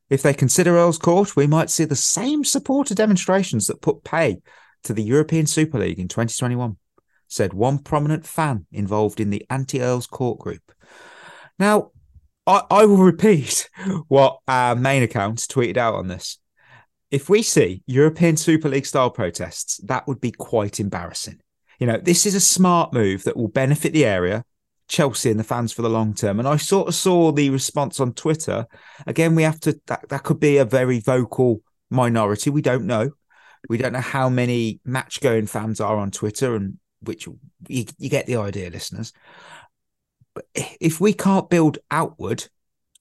If 0.10 0.24
they 0.24 0.34
consider 0.34 0.78
Earls 0.78 0.98
Court, 0.98 1.36
we 1.36 1.48
might 1.48 1.70
see 1.70 1.86
the 1.86 1.96
same 1.96 2.44
supporter 2.44 2.96
demonstrations 2.96 3.68
that 3.68 3.82
put 3.82 4.04
pay 4.04 4.38
to 4.84 4.94
the 4.94 5.04
European 5.04 5.46
Super 5.46 5.78
League 5.78 6.00
in 6.00 6.08
2021, 6.08 6.78
said 7.30 7.54
one 7.54 7.80
prominent 7.80 8.26
fan 8.26 8.66
involved 8.72 9.22
in 9.22 9.30
the 9.30 9.46
anti 9.50 9.82
Earls 9.82 10.08
Court 10.08 10.40
group. 10.40 10.74
Now, 11.58 11.92
I, 12.46 12.64
I 12.70 12.86
will 12.86 12.98
repeat 12.98 13.70
what 14.10 14.40
our 14.48 14.76
main 14.76 15.04
account 15.04 15.40
tweeted 15.40 15.78
out 15.78 15.96
on 15.96 16.08
this 16.08 16.40
if 17.12 17.30
we 17.30 17.42
see 17.42 17.84
European 17.88 18.38
Super 18.38 18.70
League 18.70 18.86
style 18.86 19.10
protests, 19.10 19.78
that 19.86 20.08
would 20.08 20.22
be 20.22 20.32
quite 20.32 20.80
embarrassing. 20.80 21.40
You 21.80 21.88
know, 21.88 21.98
this 21.98 22.26
is 22.26 22.36
a 22.36 22.40
smart 22.40 22.94
move 22.94 23.24
that 23.24 23.38
will 23.38 23.48
benefit 23.48 23.94
the 23.94 24.06
area, 24.06 24.44
Chelsea 24.88 25.32
and 25.32 25.40
the 25.40 25.46
fans 25.46 25.72
for 25.72 25.82
the 25.82 25.90
long 25.90 26.14
term. 26.14 26.40
And 26.40 26.48
I 26.48 26.58
sort 26.58 26.88
of 26.88 26.96
saw 26.96 27.32
the 27.32 27.50
response 27.50 28.00
on 28.00 28.14
Twitter. 28.14 28.68
Again, 29.08 29.34
we 29.34 29.44
have 29.44 29.60
to, 29.62 29.80
that, 29.88 30.08
that 30.10 30.24
could 30.24 30.40
be 30.40 30.58
a 30.58 30.66
very 30.66 31.00
vocal 31.00 31.62
minority. 31.90 32.50
We 32.50 32.62
don't 32.62 32.86
know. 32.86 33.12
We 33.68 33.78
don't 33.78 33.94
know 33.94 34.00
how 34.00 34.30
many 34.30 34.80
match 34.86 35.20
going 35.22 35.48
fans 35.48 35.82
are 35.82 35.98
on 35.98 36.12
Twitter 36.12 36.56
and 36.56 36.78
which 37.02 37.26
you, 37.26 37.40
you 37.68 38.10
get 38.10 38.26
the 38.26 38.38
idea, 38.38 38.70
listeners. 38.70 39.14
But 40.34 40.46
if 40.80 41.00
we 41.00 41.14
can't 41.14 41.50
build 41.50 41.80
outward 41.92 42.48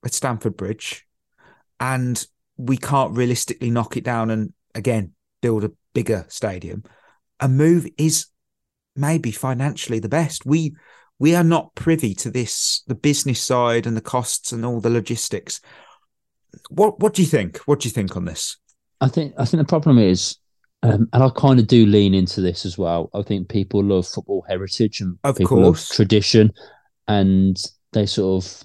at 0.04 0.14
Stamford 0.14 0.56
Bridge 0.56 1.06
and 1.80 2.24
we 2.56 2.76
can't 2.76 3.16
realistically 3.16 3.70
knock 3.70 3.96
it 3.96 4.04
down 4.04 4.30
and 4.30 4.52
again 4.74 5.12
build 5.40 5.64
a 5.64 5.72
bigger 5.94 6.26
stadium. 6.28 6.84
A 7.40 7.48
move 7.48 7.86
is 7.96 8.26
maybe 8.96 9.30
financially 9.30 9.98
the 9.98 10.08
best. 10.08 10.44
We 10.44 10.74
we 11.20 11.34
are 11.34 11.44
not 11.44 11.74
privy 11.74 12.14
to 12.14 12.30
this, 12.30 12.82
the 12.86 12.94
business 12.94 13.40
side 13.40 13.86
and 13.86 13.96
the 13.96 14.00
costs 14.00 14.52
and 14.52 14.64
all 14.64 14.80
the 14.80 14.90
logistics. 14.90 15.60
What 16.70 17.00
what 17.00 17.14
do 17.14 17.22
you 17.22 17.28
think? 17.28 17.58
What 17.58 17.80
do 17.80 17.88
you 17.88 17.92
think 17.92 18.16
on 18.16 18.24
this? 18.24 18.56
I 19.00 19.08
think 19.08 19.34
I 19.38 19.44
think 19.44 19.60
the 19.60 19.68
problem 19.68 19.98
is, 19.98 20.36
um, 20.82 21.08
and 21.12 21.22
I 21.22 21.30
kind 21.30 21.58
of 21.58 21.66
do 21.66 21.86
lean 21.86 22.14
into 22.14 22.40
this 22.40 22.64
as 22.64 22.78
well. 22.78 23.10
I 23.14 23.22
think 23.22 23.48
people 23.48 23.82
love 23.82 24.06
football 24.06 24.44
heritage 24.48 25.00
and 25.00 25.18
of 25.24 25.36
people 25.36 25.56
course. 25.56 25.90
love 25.90 25.96
tradition, 25.96 26.52
and 27.06 27.56
they 27.92 28.06
sort 28.06 28.44
of. 28.44 28.62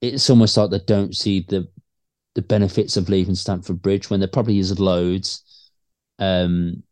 It's 0.00 0.30
almost 0.30 0.56
like 0.56 0.70
they 0.70 0.80
don't 0.86 1.14
see 1.14 1.44
the 1.48 1.68
the 2.34 2.42
benefits 2.42 2.96
of 2.96 3.08
leaving 3.08 3.34
Stamford 3.34 3.82
Bridge 3.82 4.08
when 4.08 4.20
there 4.20 4.28
probably 4.28 4.58
is 4.58 4.78
loads. 4.78 5.70
Um, 6.18 6.82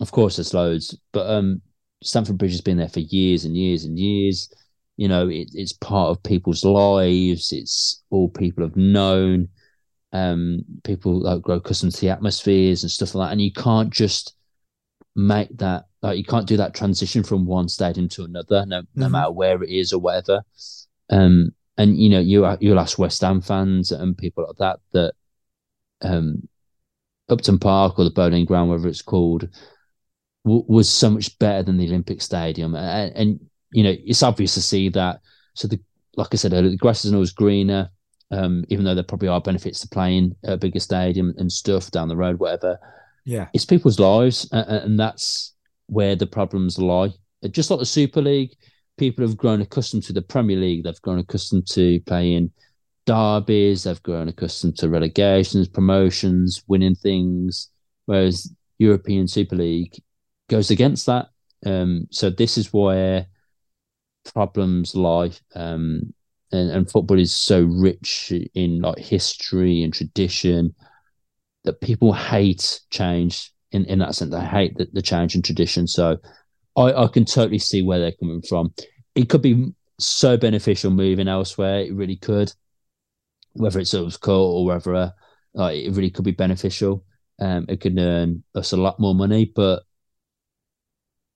of 0.00 0.10
course, 0.10 0.36
there's 0.36 0.54
loads, 0.54 0.98
but 1.12 1.28
um, 1.28 1.60
Stamford 2.02 2.38
Bridge 2.38 2.52
has 2.52 2.60
been 2.60 2.78
there 2.78 2.88
for 2.88 3.00
years 3.00 3.44
and 3.44 3.56
years 3.56 3.84
and 3.84 3.98
years. 3.98 4.52
You 4.96 5.08
know, 5.08 5.28
it, 5.28 5.48
it's 5.52 5.72
part 5.72 6.10
of 6.10 6.22
people's 6.22 6.64
lives. 6.64 7.52
It's 7.52 8.02
all 8.10 8.28
people 8.28 8.64
have 8.64 8.76
known. 8.76 9.48
Um, 10.14 10.64
people 10.84 11.20
like 11.20 11.42
grow 11.42 11.56
accustomed 11.56 11.92
to 11.94 12.00
the 12.00 12.08
atmospheres 12.10 12.84
and 12.84 12.90
stuff 12.90 13.14
like 13.14 13.28
that, 13.28 13.32
and 13.32 13.40
you 13.42 13.52
can't 13.52 13.90
just 13.92 14.34
make 15.16 15.48
that 15.58 15.86
like 16.02 16.16
you 16.16 16.24
can't 16.24 16.46
do 16.46 16.56
that 16.56 16.72
transition 16.74 17.22
from 17.24 17.46
one 17.46 17.68
stadium 17.68 18.08
to 18.10 18.24
another, 18.24 18.64
no, 18.66 18.82
no 18.94 19.06
Mhm. 19.06 19.10
matter 19.10 19.30
where 19.32 19.62
it 19.62 19.70
is 19.70 19.92
or 19.92 19.98
whatever. 19.98 20.42
Um, 21.10 21.52
and 21.76 21.98
you 21.98 22.08
know, 22.10 22.20
you 22.20 22.46
you'll 22.60 22.78
ask 22.78 22.98
West 22.98 23.22
Ham 23.22 23.40
fans 23.40 23.90
and 23.90 24.16
people 24.16 24.44
like 24.46 24.56
that 24.58 24.80
that 24.92 25.14
um, 26.08 26.48
Upton 27.28 27.58
Park 27.58 27.98
or 27.98 28.04
the 28.04 28.10
Boleyn 28.10 28.44
Ground, 28.44 28.68
whatever 28.70 28.88
it's 28.88 29.02
called, 29.02 29.48
w- 30.44 30.64
was 30.68 30.88
so 30.88 31.10
much 31.10 31.36
better 31.38 31.62
than 31.64 31.76
the 31.78 31.86
Olympic 31.88 32.22
Stadium, 32.22 32.74
and, 32.76 33.16
and 33.16 33.40
you 33.72 33.82
know, 33.82 33.94
it's 34.04 34.22
obvious 34.22 34.54
to 34.54 34.62
see 34.62 34.90
that. 34.90 35.20
So 35.54 35.66
the 35.66 35.80
like 36.16 36.28
I 36.32 36.36
said 36.36 36.52
earlier, 36.52 36.70
the 36.70 36.76
grass 36.76 37.04
isn't 37.04 37.14
always 37.16 37.32
greener. 37.32 37.90
Um, 38.34 38.64
even 38.68 38.84
though 38.84 38.94
there 38.94 39.04
probably 39.04 39.28
are 39.28 39.40
benefits 39.40 39.80
to 39.80 39.88
playing 39.88 40.34
at 40.44 40.54
a 40.54 40.56
bigger 40.56 40.80
stadium 40.80 41.34
and 41.38 41.50
stuff 41.52 41.90
down 41.90 42.08
the 42.08 42.16
road, 42.16 42.40
whatever 42.40 42.78
Yeah. 43.24 43.48
it's 43.54 43.64
people's 43.64 44.00
lives, 44.00 44.48
uh, 44.52 44.64
and 44.84 44.98
that's 44.98 45.54
where 45.86 46.16
the 46.16 46.26
problems 46.26 46.78
lie. 46.78 47.10
Just 47.50 47.70
like 47.70 47.78
the 47.80 47.86
Super 47.86 48.22
League, 48.22 48.54
people 48.96 49.24
have 49.26 49.36
grown 49.36 49.60
accustomed 49.60 50.02
to 50.04 50.12
the 50.12 50.22
Premier 50.22 50.56
League. 50.56 50.82
They've 50.84 51.02
grown 51.02 51.18
accustomed 51.18 51.66
to 51.68 52.00
playing 52.06 52.50
derbies. 53.06 53.84
They've 53.84 54.02
grown 54.02 54.28
accustomed 54.28 54.76
to 54.78 54.88
relegations, 54.88 55.68
promotions, 55.68 56.62
winning 56.66 56.94
things. 56.94 57.70
Whereas 58.06 58.50
European 58.78 59.28
Super 59.28 59.56
League 59.56 59.94
goes 60.48 60.70
against 60.70 61.06
that. 61.06 61.26
Um, 61.66 62.06
so 62.10 62.30
this 62.30 62.56
is 62.58 62.72
where 62.72 63.26
problems 64.34 64.94
lie. 64.94 65.32
Um, 65.54 66.14
and, 66.54 66.70
and 66.70 66.90
football 66.90 67.18
is 67.18 67.34
so 67.34 67.62
rich 67.62 68.32
in 68.54 68.80
like 68.80 68.98
history 68.98 69.82
and 69.82 69.92
tradition 69.92 70.74
that 71.64 71.80
people 71.80 72.12
hate 72.12 72.80
change 72.90 73.52
in, 73.72 73.84
in 73.86 73.98
that 73.98 74.14
sense. 74.14 74.30
They 74.30 74.40
hate 74.40 74.76
the, 74.76 74.88
the 74.92 75.02
change 75.02 75.34
in 75.34 75.42
tradition. 75.42 75.86
So 75.86 76.18
I, 76.76 76.92
I 76.92 77.06
can 77.08 77.24
totally 77.24 77.58
see 77.58 77.82
where 77.82 77.98
they're 77.98 78.12
coming 78.12 78.42
from. 78.42 78.72
It 79.14 79.28
could 79.28 79.42
be 79.42 79.72
so 79.98 80.36
beneficial 80.36 80.90
moving 80.90 81.28
elsewhere. 81.28 81.80
It 81.80 81.94
really 81.94 82.16
could, 82.16 82.52
whether 83.54 83.80
it's 83.80 83.94
Earls 83.94 84.16
Court 84.16 84.36
or 84.36 84.66
whether 84.66 84.94
uh, 84.94 85.10
like, 85.54 85.78
it 85.78 85.90
really 85.94 86.10
could 86.10 86.24
be 86.24 86.32
beneficial. 86.32 87.04
Um, 87.40 87.66
it 87.68 87.80
could 87.80 87.98
earn 87.98 88.44
us 88.54 88.72
a 88.72 88.76
lot 88.76 89.00
more 89.00 89.14
money, 89.14 89.44
but 89.44 89.82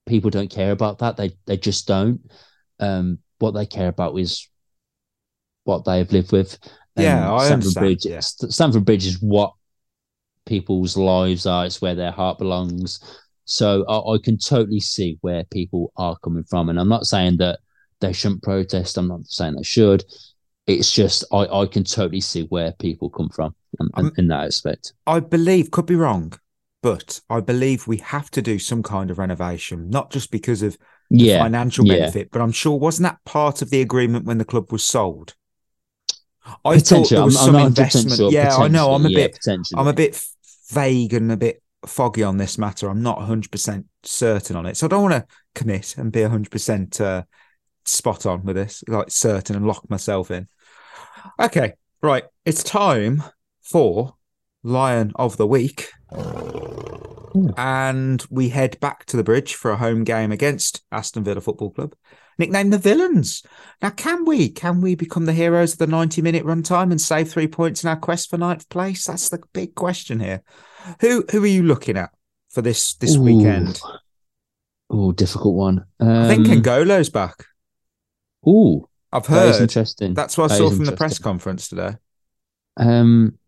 people 0.06 0.30
don't 0.30 0.50
care 0.50 0.72
about 0.72 0.98
that. 0.98 1.16
They 1.16 1.32
they 1.46 1.56
just 1.56 1.86
don't. 1.86 2.20
Um, 2.80 3.18
what 3.38 3.52
they 3.52 3.66
care 3.66 3.88
about 3.88 4.16
is 4.18 4.48
what 5.68 5.84
they 5.84 5.98
have 5.98 6.12
lived 6.12 6.32
with. 6.32 6.58
Yeah, 6.96 7.32
I 7.32 7.44
Stamford 7.44 7.74
understand, 7.74 7.84
Bridge. 7.84 8.06
yeah. 8.06 8.20
St- 8.20 8.52
Stamford 8.52 8.84
Bridge 8.84 9.06
is 9.06 9.22
what 9.22 9.52
people's 10.46 10.96
lives 10.96 11.46
are. 11.46 11.66
It's 11.66 11.80
where 11.80 11.94
their 11.94 12.10
heart 12.10 12.38
belongs. 12.38 12.98
So 13.44 13.84
I, 13.86 14.14
I 14.14 14.18
can 14.18 14.38
totally 14.38 14.80
see 14.80 15.18
where 15.20 15.44
people 15.44 15.92
are 15.96 16.16
coming 16.24 16.44
from, 16.44 16.68
and 16.70 16.80
I'm 16.80 16.88
not 16.88 17.06
saying 17.06 17.36
that 17.38 17.60
they 18.00 18.12
shouldn't 18.12 18.42
protest. 18.42 18.98
I'm 18.98 19.08
not 19.08 19.26
saying 19.26 19.54
they 19.56 19.62
should. 19.62 20.04
It's 20.66 20.92
just 20.92 21.24
I, 21.32 21.46
I 21.46 21.66
can 21.66 21.84
totally 21.84 22.20
see 22.20 22.44
where 22.44 22.72
people 22.72 23.10
come 23.10 23.28
from 23.30 23.54
in, 23.80 23.88
Um, 23.94 24.12
in 24.18 24.28
that 24.28 24.44
aspect. 24.44 24.92
I 25.06 25.20
believe, 25.20 25.70
could 25.70 25.86
be 25.86 25.94
wrong, 25.94 26.34
but 26.82 27.20
I 27.30 27.40
believe 27.40 27.86
we 27.86 27.96
have 27.98 28.30
to 28.32 28.42
do 28.42 28.58
some 28.58 28.82
kind 28.82 29.10
of 29.10 29.18
renovation, 29.18 29.88
not 29.88 30.10
just 30.10 30.30
because 30.30 30.62
of 30.62 30.76
Yeah, 31.10 31.38
financial 31.40 31.84
yeah. 31.86 31.96
benefit, 31.96 32.30
but 32.30 32.42
I'm 32.42 32.52
sure 32.52 32.78
wasn't 32.78 33.04
that 33.04 33.24
part 33.24 33.62
of 33.62 33.70
the 33.70 33.80
agreement 33.80 34.26
when 34.26 34.38
the 34.38 34.44
club 34.44 34.70
was 34.72 34.84
sold? 34.84 35.34
I 36.64 36.78
thought 36.78 37.10
there 37.10 37.24
was 37.24 37.36
I'm- 37.36 37.54
I'm 37.54 37.54
some 37.54 37.66
investment. 37.66 38.16
sure. 38.16 38.32
Yeah, 38.32 38.56
I 38.56 38.68
know. 38.68 38.92
I'm 38.94 39.06
a 39.06 39.08
yeah, 39.08 39.28
bit. 39.28 39.38
I'm 39.76 39.86
a 39.88 39.92
bit 39.92 40.22
vague 40.70 41.14
and 41.14 41.32
a 41.32 41.36
bit 41.36 41.62
foggy 41.86 42.22
on 42.22 42.36
this 42.36 42.58
matter. 42.58 42.88
I'm 42.88 43.02
not 43.02 43.18
100 43.18 43.50
percent 43.50 43.86
certain 44.02 44.56
on 44.56 44.66
it, 44.66 44.76
so 44.76 44.86
I 44.86 44.88
don't 44.88 45.02
want 45.02 45.14
to 45.14 45.26
commit 45.54 45.96
and 45.96 46.12
be 46.12 46.22
100 46.22 46.50
percent 46.50 47.00
uh, 47.00 47.22
spot 47.84 48.26
on 48.26 48.44
with 48.44 48.56
this, 48.56 48.82
like 48.88 49.10
certain, 49.10 49.56
and 49.56 49.66
lock 49.66 49.88
myself 49.90 50.30
in. 50.30 50.48
Okay, 51.40 51.74
right. 52.02 52.24
It's 52.44 52.62
time 52.62 53.22
for 53.62 54.14
Lion 54.62 55.12
of 55.16 55.36
the 55.36 55.46
Week. 55.46 55.88
And 57.56 58.24
we 58.30 58.48
head 58.48 58.80
back 58.80 59.04
to 59.06 59.16
the 59.16 59.22
bridge 59.22 59.54
for 59.54 59.70
a 59.70 59.76
home 59.76 60.02
game 60.02 60.32
against 60.32 60.82
Aston 60.90 61.22
Villa 61.24 61.40
Football 61.40 61.70
Club, 61.70 61.94
nicknamed 62.38 62.72
the 62.72 62.78
Villains. 62.78 63.42
Now, 63.82 63.90
can 63.90 64.24
we? 64.24 64.48
Can 64.48 64.80
we 64.80 64.94
become 64.94 65.26
the 65.26 65.32
heroes 65.32 65.72
of 65.72 65.78
the 65.78 65.86
90 65.86 66.22
minute 66.22 66.44
runtime 66.44 66.90
and 66.90 67.00
save 67.00 67.30
three 67.30 67.48
points 67.48 67.82
in 67.82 67.90
our 67.90 67.96
quest 67.96 68.30
for 68.30 68.38
ninth 68.38 68.68
place? 68.68 69.04
That's 69.06 69.28
the 69.28 69.40
big 69.52 69.74
question 69.74 70.20
here. 70.20 70.42
Who 71.00 71.24
who 71.30 71.42
are 71.42 71.46
you 71.46 71.62
looking 71.62 71.96
at 71.96 72.10
for 72.50 72.62
this 72.62 72.94
this 72.94 73.16
Ooh. 73.16 73.22
weekend? 73.22 73.80
Oh, 74.90 75.12
difficult 75.12 75.54
one. 75.54 75.84
Um, 76.00 76.08
I 76.08 76.28
think 76.28 76.46
N'Golo's 76.46 77.10
back. 77.10 77.44
Oh, 78.46 78.88
I've 79.12 79.26
that 79.26 79.54
heard. 79.54 79.60
interesting. 79.62 80.14
That's 80.14 80.38
what 80.38 80.50
I 80.50 80.54
That 80.54 80.58
saw 80.58 80.70
from 80.70 80.84
the 80.86 80.96
press 80.96 81.18
conference 81.18 81.68
today. 81.68 81.96
Um, 82.76 83.38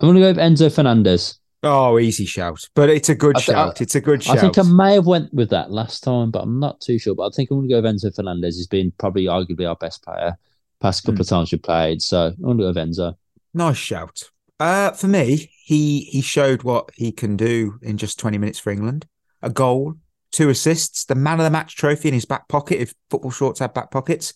I'm 0.00 0.08
going 0.08 0.14
to 0.14 0.20
go 0.20 0.28
with 0.28 0.38
Enzo 0.38 0.74
Fernandez. 0.74 1.38
Oh, 1.64 1.98
easy 1.98 2.24
shout. 2.24 2.68
But 2.74 2.90
it's 2.90 3.08
a 3.08 3.14
good 3.14 3.36
I 3.36 3.40
thi- 3.40 3.52
shout. 3.52 3.80
It's 3.80 3.94
a 3.94 4.00
good 4.00 4.22
shout. 4.22 4.38
I 4.38 4.40
think 4.40 4.58
I 4.58 4.62
may 4.62 4.94
have 4.94 5.06
went 5.06 5.32
with 5.32 5.50
that 5.50 5.70
last 5.70 6.02
time, 6.02 6.30
but 6.32 6.40
I'm 6.42 6.58
not 6.58 6.80
too 6.80 6.98
sure. 6.98 7.14
But 7.14 7.26
I 7.26 7.30
think 7.36 7.50
I'm 7.50 7.58
going 7.58 7.68
to 7.68 7.74
go 7.74 7.82
with 7.82 7.94
Enzo 7.94 8.14
Fernandez. 8.14 8.56
He's 8.56 8.66
been 8.66 8.92
probably 8.98 9.24
arguably 9.26 9.68
our 9.68 9.76
best 9.76 10.02
player 10.02 10.36
past 10.80 11.02
couple 11.04 11.16
Hmm. 11.16 11.20
of 11.20 11.28
times 11.28 11.52
we 11.52 11.58
played. 11.58 12.02
So 12.02 12.26
I'm 12.26 12.42
going 12.42 12.58
to 12.58 12.62
go 12.64 12.68
with 12.68 12.76
Enzo. 12.76 13.14
Nice 13.54 13.76
shout. 13.76 14.24
Uh, 14.58 14.90
for 14.92 15.06
me, 15.08 15.50
he 15.64 16.00
he 16.04 16.20
showed 16.20 16.62
what 16.64 16.90
he 16.94 17.12
can 17.12 17.36
do 17.36 17.78
in 17.82 17.96
just 17.96 18.18
20 18.18 18.38
minutes 18.38 18.58
for 18.58 18.70
England. 18.70 19.06
A 19.42 19.50
goal, 19.50 19.94
two 20.32 20.48
assists, 20.48 21.04
the 21.04 21.14
man 21.14 21.38
of 21.38 21.44
the 21.44 21.50
match 21.50 21.76
trophy 21.76 22.08
in 22.08 22.14
his 22.14 22.24
back 22.24 22.48
pocket 22.48 22.80
if 22.80 22.94
football 23.10 23.30
shorts 23.30 23.60
had 23.60 23.74
back 23.74 23.90
pockets. 23.90 24.32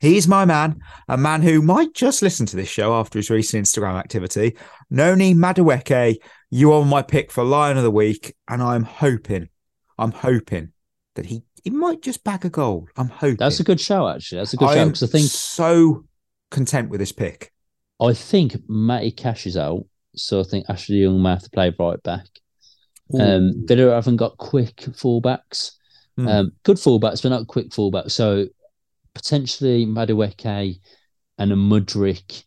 He's 0.00 0.26
my 0.26 0.44
man, 0.44 0.80
a 1.08 1.16
man 1.16 1.42
who 1.42 1.62
might 1.62 1.94
just 1.94 2.22
listen 2.22 2.46
to 2.46 2.56
this 2.56 2.68
show 2.68 2.94
after 2.94 3.18
his 3.18 3.30
recent 3.30 3.64
Instagram 3.64 3.98
activity. 3.98 4.56
Noni 4.90 5.34
Madueke, 5.34 6.16
you 6.50 6.72
are 6.72 6.84
my 6.84 7.02
pick 7.02 7.30
for 7.30 7.44
Lion 7.44 7.76
of 7.76 7.82
the 7.82 7.90
Week, 7.90 8.34
and 8.48 8.62
I'm 8.62 8.84
hoping, 8.84 9.48
I'm 9.98 10.12
hoping 10.12 10.72
that 11.14 11.26
he 11.26 11.42
he 11.62 11.70
might 11.70 12.02
just 12.02 12.22
bag 12.24 12.44
a 12.44 12.50
goal. 12.50 12.88
I'm 12.96 13.08
hoping. 13.08 13.36
That's 13.36 13.58
a 13.58 13.64
good 13.64 13.80
show, 13.80 14.06
actually. 14.06 14.38
That's 14.38 14.52
a 14.52 14.58
good 14.58 14.68
I 14.68 14.74
show 14.74 14.84
because 14.86 15.02
I 15.02 15.06
think 15.06 15.30
so 15.30 16.04
content 16.50 16.90
with 16.90 17.00
this 17.00 17.12
pick. 17.12 17.52
I 18.00 18.12
think 18.12 18.56
Matty 18.68 19.10
Cash 19.12 19.46
is 19.46 19.56
out, 19.56 19.86
so 20.14 20.40
I 20.40 20.42
think 20.42 20.66
Ashley 20.68 20.96
Young 20.96 21.22
may 21.22 21.30
have 21.30 21.42
to 21.42 21.50
play 21.50 21.74
right 21.78 22.02
back. 22.02 22.26
Um, 23.12 23.64
Villa 23.66 23.94
haven't 23.94 24.16
got 24.16 24.38
quick 24.38 24.76
fullbacks. 24.76 25.72
Hmm. 26.16 26.28
Um, 26.28 26.52
good 26.62 26.76
fullbacks, 26.78 27.22
but 27.22 27.28
not 27.30 27.46
quick 27.48 27.70
fullbacks. 27.70 28.12
So 28.12 28.46
potentially 29.14 29.86
Madueke 29.86 30.78
and 31.38 31.52
a 31.52 31.56
Mudryk 31.56 32.44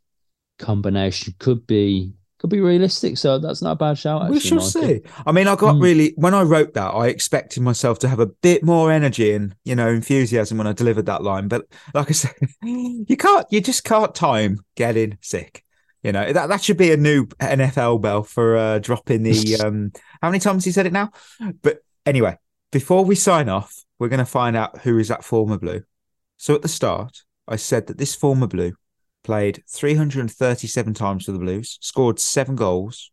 combination 0.59 1.35
could 1.39 1.65
be 1.67 2.13
could 2.39 2.49
be 2.51 2.59
realistic. 2.61 3.17
So 3.17 3.39
that's 3.39 3.61
not 3.63 3.71
a 3.71 3.75
bad 3.75 3.97
shout. 3.97 4.21
Actually, 4.21 4.33
we 4.35 4.39
shall 4.39 4.57
Michael. 4.57 4.69
see. 4.81 5.01
I 5.25 5.31
mean, 5.31 5.47
I 5.47 5.55
got 5.55 5.75
Hmm. 5.75 5.81
really 5.81 6.13
when 6.17 6.33
I 6.33 6.43
wrote 6.43 6.73
that, 6.75 6.89
I 6.89 7.07
expected 7.07 7.61
myself 7.63 7.99
to 7.99 8.07
have 8.07 8.19
a 8.19 8.27
bit 8.27 8.63
more 8.63 8.91
energy 8.91 9.33
and 9.33 9.55
you 9.65 9.75
know 9.75 9.87
enthusiasm 9.89 10.57
when 10.57 10.67
I 10.67 10.73
delivered 10.73 11.05
that 11.07 11.23
line. 11.23 11.47
But 11.47 11.65
like 11.93 12.09
I 12.09 12.13
said, 12.13 12.33
you 12.63 13.17
can't, 13.17 13.45
you 13.51 13.61
just 13.61 13.83
can't 13.83 14.13
time 14.13 14.59
getting 14.75 15.17
sick. 15.21 15.63
You 16.07 16.13
know 16.13 16.31
that 16.31 16.47
that 16.47 16.63
should 16.63 16.77
be 16.77 16.93
a 16.93 16.95
new 16.95 17.25
NFL 17.25 18.01
bell 18.01 18.23
for 18.23 18.55
uh, 18.55 18.79
dropping 18.79 19.23
the. 19.23 19.57
um 19.65 19.91
How 20.21 20.29
many 20.29 20.39
times 20.39 20.63
he 20.63 20.71
said 20.71 20.85
it 20.85 20.93
now? 20.93 21.11
But 21.61 21.79
anyway, 22.05 22.37
before 22.71 23.03
we 23.03 23.13
sign 23.15 23.49
off, 23.49 23.83
we're 23.99 24.07
going 24.07 24.19
to 24.19 24.25
find 24.25 24.55
out 24.55 24.79
who 24.83 24.99
is 24.99 25.09
that 25.09 25.25
former 25.25 25.57
blue. 25.57 25.83
So 26.37 26.55
at 26.55 26.61
the 26.61 26.69
start, 26.69 27.23
I 27.45 27.57
said 27.57 27.87
that 27.87 27.97
this 27.97 28.15
former 28.15 28.47
blue 28.47 28.75
played 29.25 29.65
337 29.69 30.93
times 30.93 31.25
for 31.25 31.33
the 31.33 31.39
Blues, 31.39 31.77
scored 31.81 32.19
seven 32.19 32.55
goals, 32.55 33.11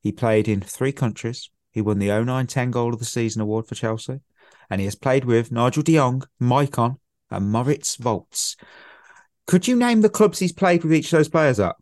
he 0.00 0.10
played 0.10 0.48
in 0.48 0.62
three 0.62 0.92
countries. 0.92 1.50
He 1.70 1.82
won 1.82 1.98
the 1.98 2.08
09-10 2.08 2.70
Goal 2.70 2.94
of 2.94 2.98
the 2.98 3.04
Season 3.04 3.42
award 3.42 3.66
for 3.66 3.74
Chelsea. 3.74 4.20
And 4.70 4.80
he 4.80 4.86
has 4.86 4.94
played 4.94 5.26
with 5.26 5.52
Nigel 5.52 5.82
de 5.82 5.96
Jong, 5.96 6.22
Maicon, 6.40 6.96
and 7.30 7.50
Moritz 7.50 7.96
Volz. 7.96 8.56
Could 9.46 9.68
you 9.68 9.76
name 9.76 10.00
the 10.00 10.08
clubs 10.08 10.38
he's 10.38 10.52
played 10.52 10.82
with 10.84 10.92
each 10.92 11.06
of 11.12 11.18
those 11.18 11.28
players 11.28 11.60
at? 11.60 11.76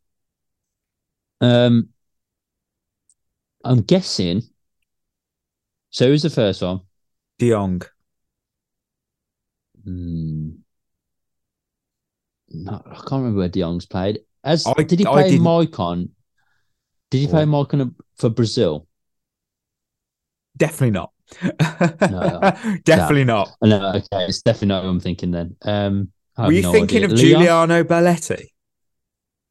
Um, 1.41 1.89
I'm 3.65 3.83
guessing. 3.83 4.43
So 5.91 6.07
who's 6.09 6.23
the 6.23 6.31
first 6.31 6.63
one? 6.63 6.81
De 7.39 7.51
Jong. 7.51 7.83
Hmm. 9.85 10.51
No, 12.51 12.83
I 12.85 12.95
can't 12.95 13.13
remember 13.13 13.39
where 13.39 13.49
De 13.49 13.61
Jong's 13.61 13.87
played. 13.87 14.21
As 14.45 14.67
I- 14.67 14.83
did 14.83 14.99
he 14.99 15.07
I 15.07 15.11
play 15.13 15.39
Maicon? 15.39 16.11
Did 17.11 17.19
he 17.19 17.27
play 17.27 17.43
Oh. 17.43 17.47
Maicon 17.47 17.95
for 18.17 18.29
Brazil? 18.31 18.87
Definitely 20.57 20.91
not. 20.91 21.13
No. 21.43 22.41
Definitely 22.85 23.25
not. 23.25 23.51
Oh, 23.63 23.67
no, 23.69 23.89
okay, 23.95 24.27
it's 24.27 24.43
definitely 24.43 24.69
not 24.69 24.85
what 24.85 24.91
I'm 24.91 25.01
thinking 25.01 25.31
then. 25.31 25.57
Um, 25.63 26.12
Were 26.39 26.53
you 26.53 26.63
no 26.63 26.73
thinking 26.73 27.05
idea. 27.05 27.07
of 27.07 27.13
Leon? 27.13 27.41
Giuliano 27.41 27.85
Belletti? 27.85 28.47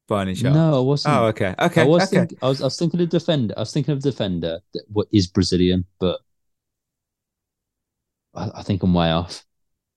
By 0.07 0.23
any 0.23 0.35
chance? 0.35 0.55
No, 0.55 0.77
I 0.77 0.81
wasn't. 0.81 1.15
Oh, 1.15 1.25
okay. 1.27 1.55
Okay. 1.57 1.81
I 1.81 1.85
was, 1.85 2.03
okay. 2.03 2.27
think, 2.27 2.39
I 2.41 2.47
was 2.47 2.61
I 2.61 2.65
was 2.65 2.77
thinking 2.77 3.01
of 3.01 3.09
defender. 3.09 3.53
I 3.55 3.61
was 3.61 3.71
thinking 3.71 3.93
of 3.93 4.01
defender 4.01 4.59
that 4.73 4.83
what 4.91 5.07
is 5.11 5.27
Brazilian, 5.27 5.85
but 5.99 6.19
I, 8.35 8.49
I 8.55 8.63
think 8.63 8.83
I'm 8.83 8.93
way 8.93 9.11
off. 9.11 9.45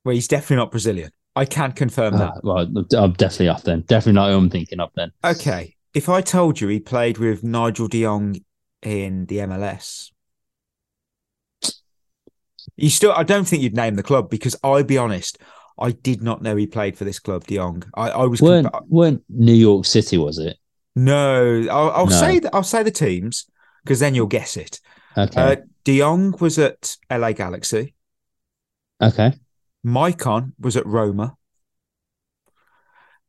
Well, 0.05 0.15
he's 0.15 0.29
definitely 0.29 0.57
not 0.57 0.71
Brazilian. 0.71 1.11
I 1.37 1.45
can 1.47 1.73
confirm 1.73 2.19
that. 2.19 2.35
Uh, 2.35 2.41
well, 2.43 2.59
I'm 2.97 3.13
definitely 3.15 3.49
off 3.49 3.65
then. 3.65 3.81
Definitely 3.81 4.13
not 4.13 4.31
who 4.31 4.37
I'm 4.37 4.51
thinking 4.51 4.79
of 4.79 4.91
then. 4.95 5.11
Okay. 5.25 5.75
If 5.95 6.09
I 6.09 6.21
told 6.21 6.61
you 6.61 6.69
he 6.69 6.81
played 6.81 7.19
with 7.19 7.43
Nigel 7.43 7.89
de 7.89 8.03
Jong 8.03 8.37
in 8.83 9.27
the 9.27 9.39
MLS, 9.39 10.11
you 12.77 12.91
still, 12.91 13.13
I 13.13 13.23
don't 13.23 13.47
think 13.47 13.63
you'd 13.63 13.75
name 13.75 13.97
the 13.97 14.03
club 14.03 14.31
because 14.31 14.57
I'll 14.63 14.83
be 14.85 14.99
honest, 14.99 15.39
I 15.79 15.91
did 15.93 16.23
not 16.23 16.41
know 16.43 16.55
he 16.57 16.67
played 16.67 16.97
for 16.97 17.05
this 17.05 17.19
club, 17.19 17.47
de 17.47 17.57
Jong. 17.57 17.83
I, 17.95 18.11
I 18.11 18.25
was, 18.27 18.41
weren't 18.41 18.69
compa- 18.69 18.87
weren't 18.89 19.25
New 19.29 19.55
York 19.55 19.85
City 19.87 20.17
was 20.19 20.39
it? 20.39 20.57
no, 20.95 21.67
I'll, 21.71 21.91
I'll 21.91 22.07
No. 22.07 22.21
say 22.21 22.39
that, 22.39 22.55
I'll 22.55 22.63
say 22.63 22.83
the 22.85 22.91
teams 22.93 23.47
because 23.83 23.99
then 24.01 24.15
you'll 24.15 24.27
guess 24.29 24.57
it. 24.57 24.81
Okay, 25.19 25.41
Uh, 25.41 25.57
de 25.85 25.99
Jong 25.99 26.35
was 26.41 26.59
at 26.59 26.97
LA 27.11 27.33
Galaxy. 27.33 27.95
okay. 29.01 29.33
Maicon 29.85 30.53
was 30.59 30.77
at 30.77 30.87
Roma. 30.87 31.37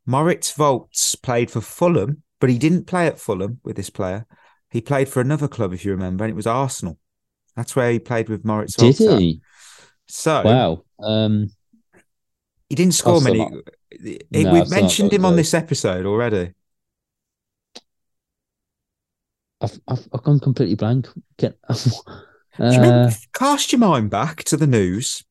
Moritz 0.06 0.52
Volz 0.54 1.16
played 1.22 1.50
for 1.50 1.62
Fulham, 1.62 2.22
but 2.40 2.50
he 2.50 2.58
didn't 2.58 2.86
play 2.86 3.08
at 3.08 3.20
Fulham 3.20 3.60
with 3.64 3.76
this 3.76 3.90
player. 3.90 4.26
He 4.70 4.82
played 4.82 5.10
for 5.10 5.20
another 5.22 5.48
club, 5.48 5.74
if 5.74 5.84
you 5.84 5.92
remember, 5.92 6.24
and 6.24 6.32
it 6.32 6.36
was 6.36 6.48
Arsenal. 6.48 7.00
That's 7.56 7.76
where 7.76 7.92
he 7.92 8.00
played 8.00 8.30
with 8.30 8.46
Moritz 8.46 8.76
Did 8.76 9.02
at. 9.02 9.20
he? 9.20 9.42
So 10.08 10.44
Wow. 10.44 10.84
Um, 11.00 11.50
he 12.70 12.76
didn't 12.76 12.94
score 12.96 13.22
many. 13.22 13.40
not- 13.40 13.52
He- 13.92 14.20
No, 14.32 14.52
We've 14.54 14.62
I've 14.62 14.68
still 14.68 14.76
not 14.78 14.82
mentioned 14.82 15.14
him 15.14 15.26
on 15.26 15.36
this 15.36 15.54
episode 15.54 16.06
already. 16.06 16.54
I've, 19.62 19.80
I've 19.88 20.08
I've 20.14 20.24
gone 20.24 20.40
completely 20.40 20.76
blank. 20.76 21.08
Can, 21.38 21.54
Do 21.70 21.76
you 22.60 22.66
remember- 22.72 23.10
uh, 23.10 23.12
cast 23.34 23.72
your 23.72 23.80
mind 23.80 24.10
back 24.10 24.44
to 24.46 24.58
the 24.58 24.68
news. 24.68 25.24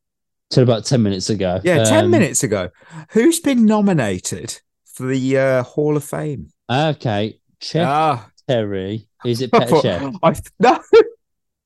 till 0.50 0.62
about 0.62 0.84
ten 0.84 1.02
minutes 1.02 1.30
ago. 1.30 1.60
Yeah, 1.64 1.84
10 1.84 2.06
Um, 2.06 2.10
minutes 2.10 2.42
ago. 2.42 2.70
Who's 3.10 3.40
been 3.40 3.66
nominated 3.66 4.60
for 4.84 5.06
the 5.06 5.38
uh, 5.38 5.62
Hall 5.62 5.96
of 5.96 6.04
Fame? 6.04 6.48
Okay, 6.70 7.38
Cech 7.60 7.84
Ah, 7.86 8.30
Terry. 8.48 9.08
Is 9.24 9.40
it 9.40 9.50
Petr 9.52 9.80
Cech? 9.82 10.18
I, 10.22 10.34
no, 10.58 10.80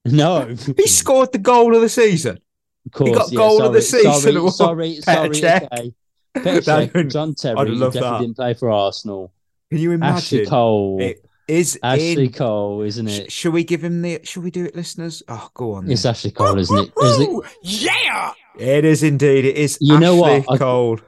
No, 0.04 0.54
he 0.76 0.86
scored 0.86 1.32
the 1.32 1.38
goal 1.38 1.74
of 1.74 1.80
the 1.82 1.88
season. 1.88 2.38
Of 2.86 2.92
course, 2.92 3.16
got 3.18 3.32
yeah, 3.32 3.36
goal 3.36 3.62
of 3.62 3.72
the 3.72 3.82
sorry, 3.82 4.02
season, 4.04 4.50
Sorry, 4.50 4.94
sorry, 5.00 5.34
sorry. 5.34 5.58
Okay. 5.64 5.94
Petr 6.36 6.64
That 6.64 6.88
Cech, 6.90 6.94
would- 6.94 7.10
John 7.10 7.34
Terry 7.34 7.58
I'd 7.58 7.68
love 7.68 7.92
definitely 7.92 8.18
that. 8.18 8.20
didn't 8.24 8.36
play 8.36 8.54
for 8.54 8.70
Arsenal. 8.70 9.32
Can 9.70 9.78
you 9.78 9.92
imagine? 9.92 10.16
Ashley? 10.16 10.46
Cole. 10.46 10.98
It 11.02 11.24
is 11.46 11.78
Ashley 11.82 12.26
in. 12.26 12.32
Cole, 12.32 12.82
isn't 12.82 13.08
Sh- 13.08 13.18
it? 13.18 13.32
Shall 13.32 13.52
we 13.52 13.64
give 13.64 13.82
him 13.84 14.00
the? 14.02 14.20
Shall 14.24 14.42
we 14.42 14.50
do 14.50 14.64
it, 14.64 14.74
listeners? 14.76 15.22
Oh, 15.28 15.48
go 15.54 15.72
on. 15.74 15.90
It's 15.90 16.02
then. 16.04 16.10
Ashley 16.10 16.30
Cole, 16.30 16.48
oh, 16.48 16.56
isn't 16.58 16.78
it? 16.78 16.92
Is 17.02 17.20
it? 17.20 17.44
Yeah, 17.62 18.32
it 18.58 18.84
is 18.84 19.02
indeed. 19.02 19.44
It 19.44 19.56
is. 19.56 19.76
You 19.80 19.98
know 20.00 20.24
Ashley 20.24 20.40
what? 20.46 20.54
I- 20.54 20.58
Cole. 20.58 20.98
I 21.00 21.02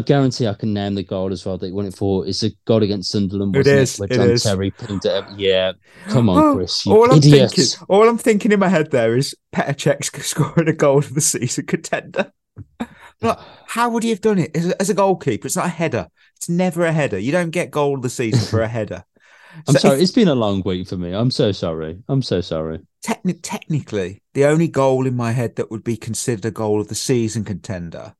guarantee 0.00 0.46
I 0.48 0.54
can 0.54 0.74
name 0.74 0.94
the 0.96 1.02
goal 1.04 1.32
as 1.32 1.44
well 1.46 1.58
that 1.58 1.66
he 1.66 1.72
won 1.72 1.86
it 1.86 1.94
for. 1.96 2.26
It's 2.26 2.42
a 2.42 2.50
goal 2.64 2.82
against 2.82 3.10
Sunderland, 3.10 3.54
It 3.56 3.66
is, 3.66 4.00
it 4.00 4.10
John 4.10 4.30
is. 4.30 4.42
Terry 4.42 4.70
pinned 4.72 5.04
it 5.04 5.10
up. 5.12 5.28
Yeah. 5.36 5.72
Come 6.08 6.28
on, 6.28 6.42
Oh, 6.42 6.54
Chris. 6.56 6.86
All 6.86 7.10
I'm 7.12 7.20
thinking, 7.20 7.64
all 7.88 8.08
I'm 8.08 8.18
thinking 8.18 8.52
in 8.52 8.58
my 8.60 8.68
head 8.68 8.90
there 8.90 9.16
is 9.16 9.34
Petr 9.54 9.74
Cech 9.76 10.22
scoring 10.22 10.68
a 10.68 10.72
goal 10.72 10.98
of 10.98 11.14
the 11.14 11.20
season 11.20 11.66
contender. 11.66 12.32
But 13.18 13.42
how 13.66 13.88
would 13.88 14.02
he 14.02 14.10
have 14.10 14.20
done 14.20 14.38
it 14.38 14.54
as 14.54 14.68
a, 14.68 14.82
as 14.82 14.90
a 14.90 14.94
goalkeeper? 14.94 15.46
It's 15.46 15.56
not 15.56 15.64
a 15.64 15.70
header. 15.70 16.08
It's 16.36 16.50
never 16.50 16.84
a 16.84 16.92
header. 16.92 17.18
You 17.18 17.32
don't 17.32 17.48
get 17.48 17.70
goal 17.70 17.94
of 17.96 18.02
the 18.02 18.10
season 18.10 18.46
for 18.46 18.60
a 18.60 18.68
header. 18.76 19.04
I'm 19.66 19.72
So 19.72 19.78
sorry. 19.78 19.96
if- 19.96 20.02
It's 20.02 20.12
been 20.12 20.28
a 20.28 20.34
long 20.34 20.60
week 20.66 20.86
for 20.86 20.98
me. 20.98 21.12
I'm 21.14 21.30
so 21.30 21.50
sorry. 21.50 21.98
I'm 22.08 22.20
so 22.20 22.42
sorry. 22.42 22.80
techni- 23.02 23.38
technically, 23.42 24.22
the 24.34 24.44
only 24.44 24.68
goal 24.68 25.06
in 25.06 25.16
my 25.16 25.32
head 25.32 25.56
that 25.56 25.70
would 25.70 25.82
be 25.82 25.96
considered 25.96 26.44
a 26.44 26.50
goal 26.50 26.78
of 26.78 26.88
the 26.88 26.94
season 26.94 27.42
contender, 27.42 28.14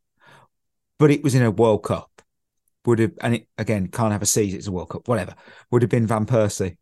but 0.99 1.11
it 1.11 1.23
was 1.23 1.35
in 1.35 1.43
a 1.43 1.51
World 1.51 1.83
Cup, 1.83 2.11
would 2.85 2.99
have, 2.99 3.13
and 3.21 3.35
it 3.37 3.49
again 3.59 3.89
can't 3.89 4.13
have 4.13 4.23
a 4.23 4.27
season. 4.27 4.59
It's 4.59 4.69
a 4.69 4.73
World 4.73 4.91
Cup, 4.91 5.09
whatever. 5.09 5.35
Would 5.71 5.83
have 5.83 5.91
been 5.91 6.07
Van 6.07 6.27
Persie. 6.27 6.77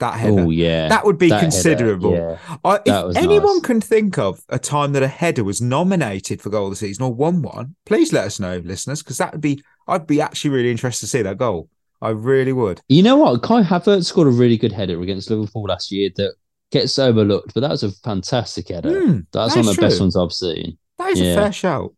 That 0.00 0.14
header. 0.14 0.42
Oh 0.42 0.50
yeah. 0.50 0.88
That 0.88 1.04
would 1.04 1.18
be 1.18 1.28
That 1.28 1.36
header, 1.40 1.46
considerable. 1.50 2.14
yeah. 2.14 2.38
I, 2.64 2.78
if 2.86 3.16
anyone 3.16 3.56
nice. 3.56 3.66
can 3.66 3.80
think 3.80 4.16
of 4.16 4.40
a 4.48 4.58
time 4.58 4.92
that 4.92 5.02
a 5.02 5.08
header 5.08 5.42
was 5.42 5.60
nominated 5.60 6.40
for 6.40 6.50
goal 6.50 6.66
of 6.66 6.70
the 6.70 6.76
season 6.76 7.02
or 7.02 7.12
won 7.12 7.42
one, 7.42 7.74
please 7.84 8.12
let 8.12 8.24
us 8.24 8.38
know, 8.38 8.58
listeners, 8.58 9.02
because 9.02 9.18
that 9.18 9.32
would 9.32 9.40
be 9.40 9.60
I'd 9.88 10.06
be 10.06 10.20
actually 10.20 10.50
really 10.50 10.70
interested 10.70 11.06
to 11.06 11.10
see 11.10 11.22
that 11.22 11.38
goal. 11.38 11.68
I 12.00 12.10
really 12.10 12.52
would. 12.52 12.80
You 12.88 13.02
know 13.02 13.16
what? 13.16 13.42
Kai 13.42 13.64
Havertz 13.64 14.04
scored 14.04 14.28
a 14.28 14.30
really 14.30 14.56
good 14.56 14.70
header 14.70 15.00
against 15.02 15.30
Liverpool 15.30 15.64
last 15.64 15.90
year 15.90 16.10
that 16.14 16.34
gets 16.70 16.96
overlooked, 16.96 17.54
but 17.54 17.62
that 17.62 17.70
was 17.70 17.82
a 17.82 17.90
fantastic 17.90 18.68
header. 18.68 19.00
Hmm, 19.00 19.20
That's 19.32 19.54
that 19.54 19.60
one 19.64 19.68
of 19.70 19.74
the 19.74 19.82
best 19.82 20.00
ones 20.00 20.16
I've 20.16 20.32
seen. 20.32 20.78
That 20.98 21.10
is 21.10 21.20
a 21.20 21.34
fair 21.34 21.50
shout. 21.50 21.92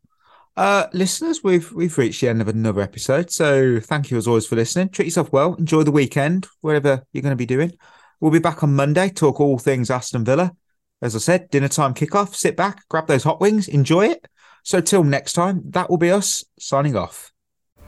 Uh, 0.60 0.86
listeners, 0.92 1.42
we've 1.42 1.72
we've 1.72 1.96
reached 1.96 2.20
the 2.20 2.28
end 2.28 2.42
of 2.42 2.48
another 2.48 2.82
episode. 2.82 3.30
So 3.30 3.80
thank 3.80 4.10
you 4.10 4.18
as 4.18 4.28
always 4.28 4.46
for 4.46 4.56
listening. 4.56 4.90
Treat 4.90 5.06
yourself 5.06 5.32
well. 5.32 5.54
Enjoy 5.54 5.84
the 5.84 5.90
weekend, 5.90 6.48
whatever 6.60 7.02
you're 7.14 7.22
going 7.22 7.32
to 7.32 7.36
be 7.36 7.46
doing. 7.46 7.72
We'll 8.20 8.30
be 8.30 8.40
back 8.40 8.62
on 8.62 8.76
Monday, 8.76 9.08
talk 9.08 9.40
all 9.40 9.58
things 9.58 9.90
Aston 9.90 10.22
Villa. 10.22 10.52
As 11.00 11.16
I 11.16 11.18
said, 11.18 11.48
dinner 11.48 11.68
time 11.68 11.94
kickoff. 11.94 12.34
Sit 12.34 12.58
back, 12.58 12.86
grab 12.90 13.06
those 13.06 13.24
hot 13.24 13.40
wings, 13.40 13.68
enjoy 13.68 14.08
it. 14.08 14.28
So 14.62 14.82
till 14.82 15.02
next 15.02 15.32
time, 15.32 15.62
that 15.70 15.88
will 15.88 15.96
be 15.96 16.10
us 16.10 16.44
signing 16.58 16.94
off. 16.94 17.32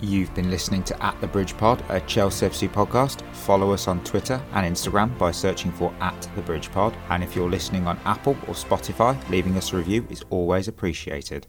You've 0.00 0.34
been 0.34 0.50
listening 0.50 0.82
to 0.84 1.04
At 1.04 1.20
the 1.20 1.26
Bridge 1.26 1.54
Pod, 1.58 1.84
a 1.90 2.00
Chelsea 2.00 2.46
FC 2.46 2.70
podcast. 2.70 3.20
Follow 3.34 3.72
us 3.72 3.86
on 3.86 4.02
Twitter 4.02 4.42
and 4.54 4.74
Instagram 4.74 5.18
by 5.18 5.30
searching 5.30 5.72
for 5.72 5.92
At 6.00 6.26
the 6.36 6.40
Bridge 6.40 6.72
Pod. 6.72 6.96
And 7.10 7.22
if 7.22 7.36
you're 7.36 7.50
listening 7.50 7.86
on 7.86 8.00
Apple 8.06 8.32
or 8.48 8.54
Spotify, 8.54 9.28
leaving 9.28 9.58
us 9.58 9.74
a 9.74 9.76
review 9.76 10.06
is 10.08 10.24
always 10.30 10.68
appreciated. 10.68 11.46